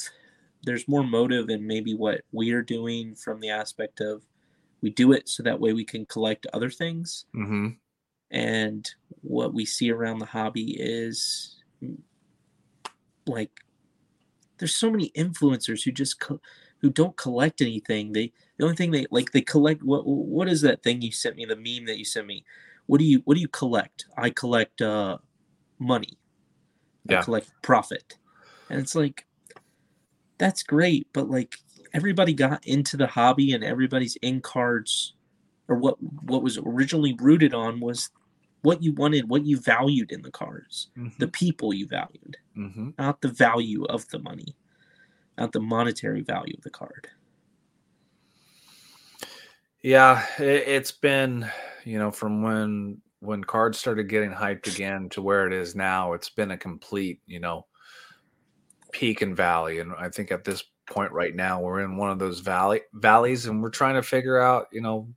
[0.63, 4.23] there's more motive in maybe what we're doing from the aspect of
[4.81, 7.27] we do it so that way we can collect other things.
[7.35, 7.69] Mm-hmm.
[8.31, 8.89] And
[9.23, 11.57] what we see around the hobby is
[13.27, 13.51] like
[14.59, 16.41] there's so many influencers who just co-
[16.81, 18.13] who don't collect anything.
[18.13, 21.37] They the only thing they like they collect what what is that thing you sent
[21.37, 22.45] me the meme that you sent me?
[22.87, 24.07] What do you what do you collect?
[24.17, 25.19] I collect uh
[25.79, 26.19] money.
[27.09, 27.21] Yeah.
[27.21, 28.17] I collect profit.
[28.69, 29.27] And it's like
[30.39, 31.57] that's great, but like
[31.93, 35.15] everybody got into the hobby and everybody's in cards
[35.69, 38.11] or what what was originally rooted on was
[38.63, 41.17] what you wanted, what you valued in the cards, mm-hmm.
[41.19, 42.91] the people you valued, mm-hmm.
[42.99, 44.57] not the value of the money,
[45.39, 47.09] not the monetary value of the card.
[49.83, 51.51] Yeah, it, it's been,
[51.85, 56.15] you know, from when when cards started getting hyped again to where it is now,
[56.15, 57.67] it's been a complete, you know,
[58.93, 59.79] peak and valley.
[59.79, 63.47] And I think at this point right now, we're in one of those valley valleys,
[63.47, 65.09] and we're trying to figure out, you know,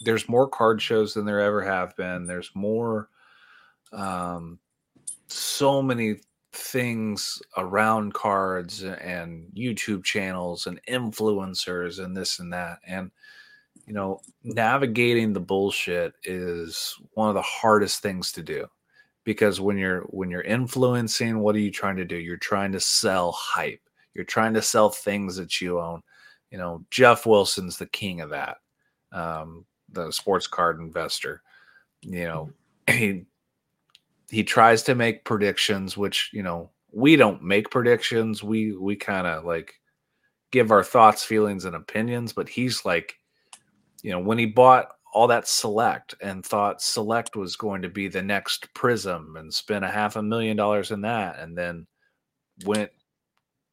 [0.00, 2.26] there's more card shows than there ever have been.
[2.26, 3.08] There's more,
[3.92, 4.58] um,
[5.28, 6.20] so many
[6.52, 12.78] things around cards and YouTube channels and influencers and this and that.
[12.86, 13.10] And,
[13.86, 18.66] you know, navigating the bullshit is one of the hardest things to do
[19.26, 22.80] because when you're when you're influencing what are you trying to do you're trying to
[22.80, 23.82] sell hype
[24.14, 26.00] you're trying to sell things that you own
[26.50, 28.56] you know geoff wilson's the king of that
[29.12, 31.42] um, the sports card investor.
[32.02, 32.50] You know,
[32.90, 33.24] he
[34.30, 38.42] he tries to make predictions, which you know we don't make predictions.
[38.42, 39.74] We we kind of like
[40.50, 42.32] give our thoughts, feelings, and opinions.
[42.32, 43.14] But he's like,
[44.02, 48.08] you know, when he bought all that select and thought select was going to be
[48.08, 51.86] the next prism and spent a half a million dollars in that and then
[52.64, 52.90] went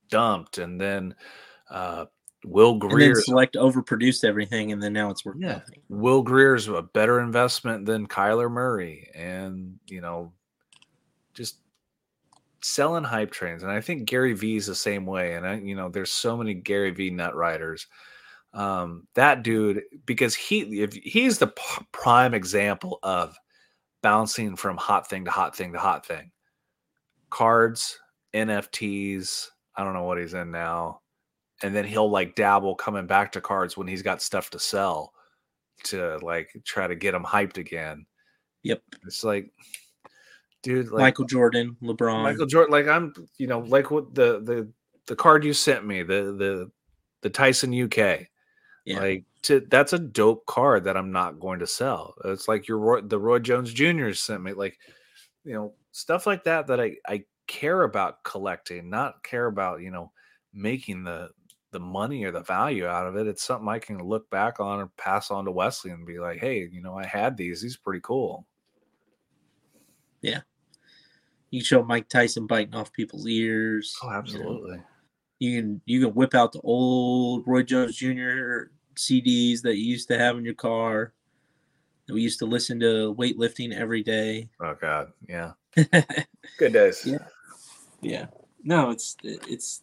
[0.10, 1.16] dumped, and then
[1.70, 2.06] uh,
[2.46, 3.16] Will And then Grier.
[3.16, 5.44] select overproduced everything, and then now it's working.
[5.44, 5.54] Yeah.
[5.54, 5.82] nothing.
[5.90, 10.34] Will Grier's a better investment than Kyler Murray, and you know,
[11.34, 11.58] just
[12.62, 13.64] selling hype trains.
[13.64, 15.36] And I think Gary V is the same way.
[15.36, 17.88] And I, you know, there's so many Gary V nut riders.
[18.54, 23.36] Um, that dude, because he, if he's the p- prime example of
[24.02, 26.30] bouncing from hot thing to hot thing to hot thing.
[27.30, 27.98] Cards,
[28.34, 29.48] NFTs.
[29.76, 31.02] I don't know what he's in now.
[31.64, 35.14] And then he'll like dabble coming back to cards when he's got stuff to sell
[35.86, 38.06] to like try to get him hyped again.
[38.64, 38.82] Yep.
[39.06, 39.52] It's like,
[40.62, 42.24] dude, like Michael Jordan, LeBron.
[42.24, 44.70] Michael Jordan, like I'm, you know, like what the the
[45.08, 46.72] the card you sent me, the the
[47.22, 48.28] the Tyson UK,
[48.86, 49.00] Yeah.
[49.00, 52.14] like to that's a dope card that I'm not going to sell.
[52.26, 54.12] It's like your Roy, the Roy Jones Jr.
[54.12, 54.78] sent me, like
[55.44, 59.92] you know stuff like that that I I care about collecting, not care about you
[59.92, 60.12] know
[60.54, 61.30] making the
[61.74, 63.28] the money or the value out of it.
[63.28, 66.40] It's something I can look back on and pass on to Wesley and be like,
[66.40, 67.62] hey, you know, I had these.
[67.62, 68.46] These are pretty cool.
[70.22, 70.42] Yeah.
[71.52, 73.96] You show Mike Tyson biting off people's ears.
[74.02, 74.18] Oh, you know.
[74.18, 74.80] absolutely.
[75.40, 78.72] You can you can whip out the old Roy Jones Jr.
[78.96, 81.14] CDs that you used to have in your car.
[82.08, 84.50] That we used to listen to weightlifting every day.
[84.62, 85.52] Oh God, yeah.
[86.58, 87.06] Good days.
[87.06, 87.18] Yeah.
[88.02, 88.26] yeah.
[88.64, 89.82] No, it's it's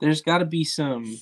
[0.00, 1.18] there's got to be some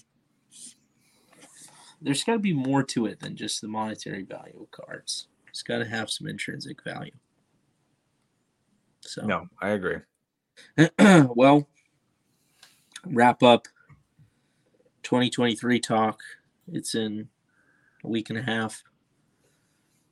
[2.01, 5.29] there's got to be more to it than just the monetary value of cards.
[5.49, 7.13] It's got to have some intrinsic value.
[9.01, 9.99] So No, I agree.
[10.99, 11.67] well,
[13.07, 13.67] wrap up
[15.03, 16.21] 2023 talk.
[16.71, 17.29] It's in
[18.05, 18.83] a week and a half.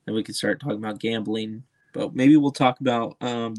[0.05, 1.63] Then we can start talking about gambling.
[1.93, 3.55] But maybe we'll talk about um,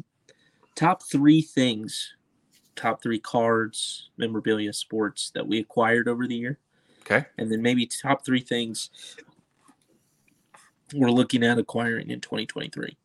[0.75, 2.15] top three things,
[2.77, 6.59] top three cards, memorabilia, sports that we acquired over the year.
[7.01, 7.24] Okay.
[7.39, 8.91] And then maybe top three things
[10.95, 12.97] we're looking at acquiring in 2023.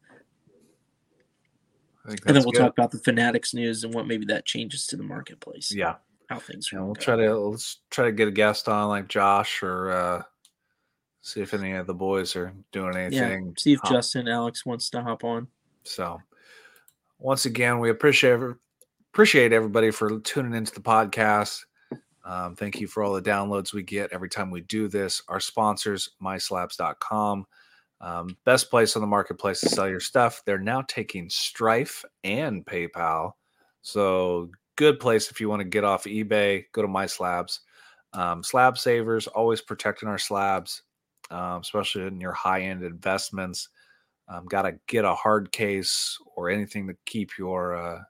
[2.05, 2.59] I think And then we'll good.
[2.59, 5.74] talk about the Fanatics news and what maybe that changes to the marketplace.
[5.74, 5.95] Yeah.
[6.30, 7.03] How things are Yeah, we'll going.
[7.03, 10.24] try to let's try to get a guest on like Josh or uh
[11.22, 13.01] see if any of the boys are doing Yeah.
[13.01, 13.53] anything.
[13.57, 15.47] See if hop- Justin Alex wants to hop on.
[15.84, 16.19] So
[17.19, 18.55] once again, we appreciate every-
[19.14, 21.66] appreciate everybody for tuning into the podcast.
[22.24, 25.22] Um, thank you for all the downloads we get every time we do this.
[25.28, 27.45] Our sponsors, myslabs.com.
[27.99, 30.41] Um, best place on the marketplace to sell your stuff.
[30.45, 31.91] They're now taking Stripe
[32.24, 33.34] and PayPal.
[33.82, 37.59] So good place if you want to get off eBay, go to MySlabs.
[38.14, 40.84] Um, slab savers, always protecting our slabs,
[41.30, 43.68] um, especially in your high end investments.
[44.30, 48.03] Um, Got to get a hard case or anything to keep your uh,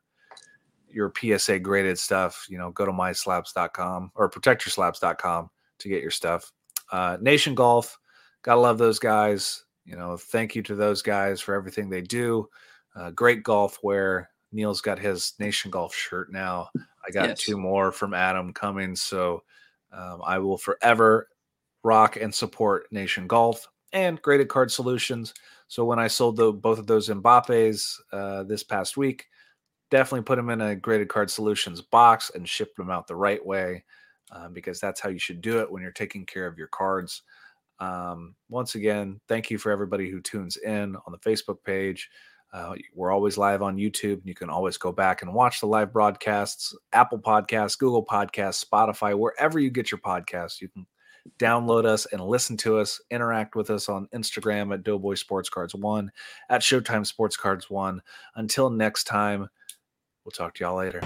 [0.93, 2.45] your PSA graded stuff.
[2.49, 6.51] You know, go to myslabs.com or protectyourslabs.com to get your stuff.
[6.91, 7.97] Uh, Nation Golf,
[8.43, 9.63] gotta love those guys.
[9.85, 12.47] You know, thank you to those guys for everything they do.
[12.95, 14.29] Uh, great golf wear.
[14.51, 16.69] Neil's got his Nation Golf shirt now.
[17.07, 17.39] I got Yes.
[17.39, 19.43] two more from Adam coming, so
[19.91, 21.29] um, I will forever
[21.83, 25.33] rock and support Nation Golf and Graded Card Solutions.
[25.67, 29.25] So when I sold the, both of those Mbappe's uh, this past week,
[29.91, 33.45] definitely put them in a Graded Card Solutions box and ship them out the right
[33.45, 33.83] way
[34.31, 37.21] um, because that's how you should do it when you're taking care of your cards.
[37.79, 42.09] Um, once again, thank you for everybody who tunes in on the Facebook page.
[42.53, 44.21] Uh, we're always live on YouTube.
[44.23, 49.17] You can always go back and watch the live broadcasts, Apple Podcasts, Google Podcasts, Spotify,
[49.17, 50.59] wherever you get your podcasts.
[50.61, 50.85] You can
[51.39, 55.75] download us and listen to us, interact with us on Instagram at Doughboy Sports Cards
[55.75, 56.11] One,
[56.49, 58.01] at Showtime Sports Cards One.
[58.35, 59.47] Until next time,
[60.25, 61.01] we'll talk to y'all later.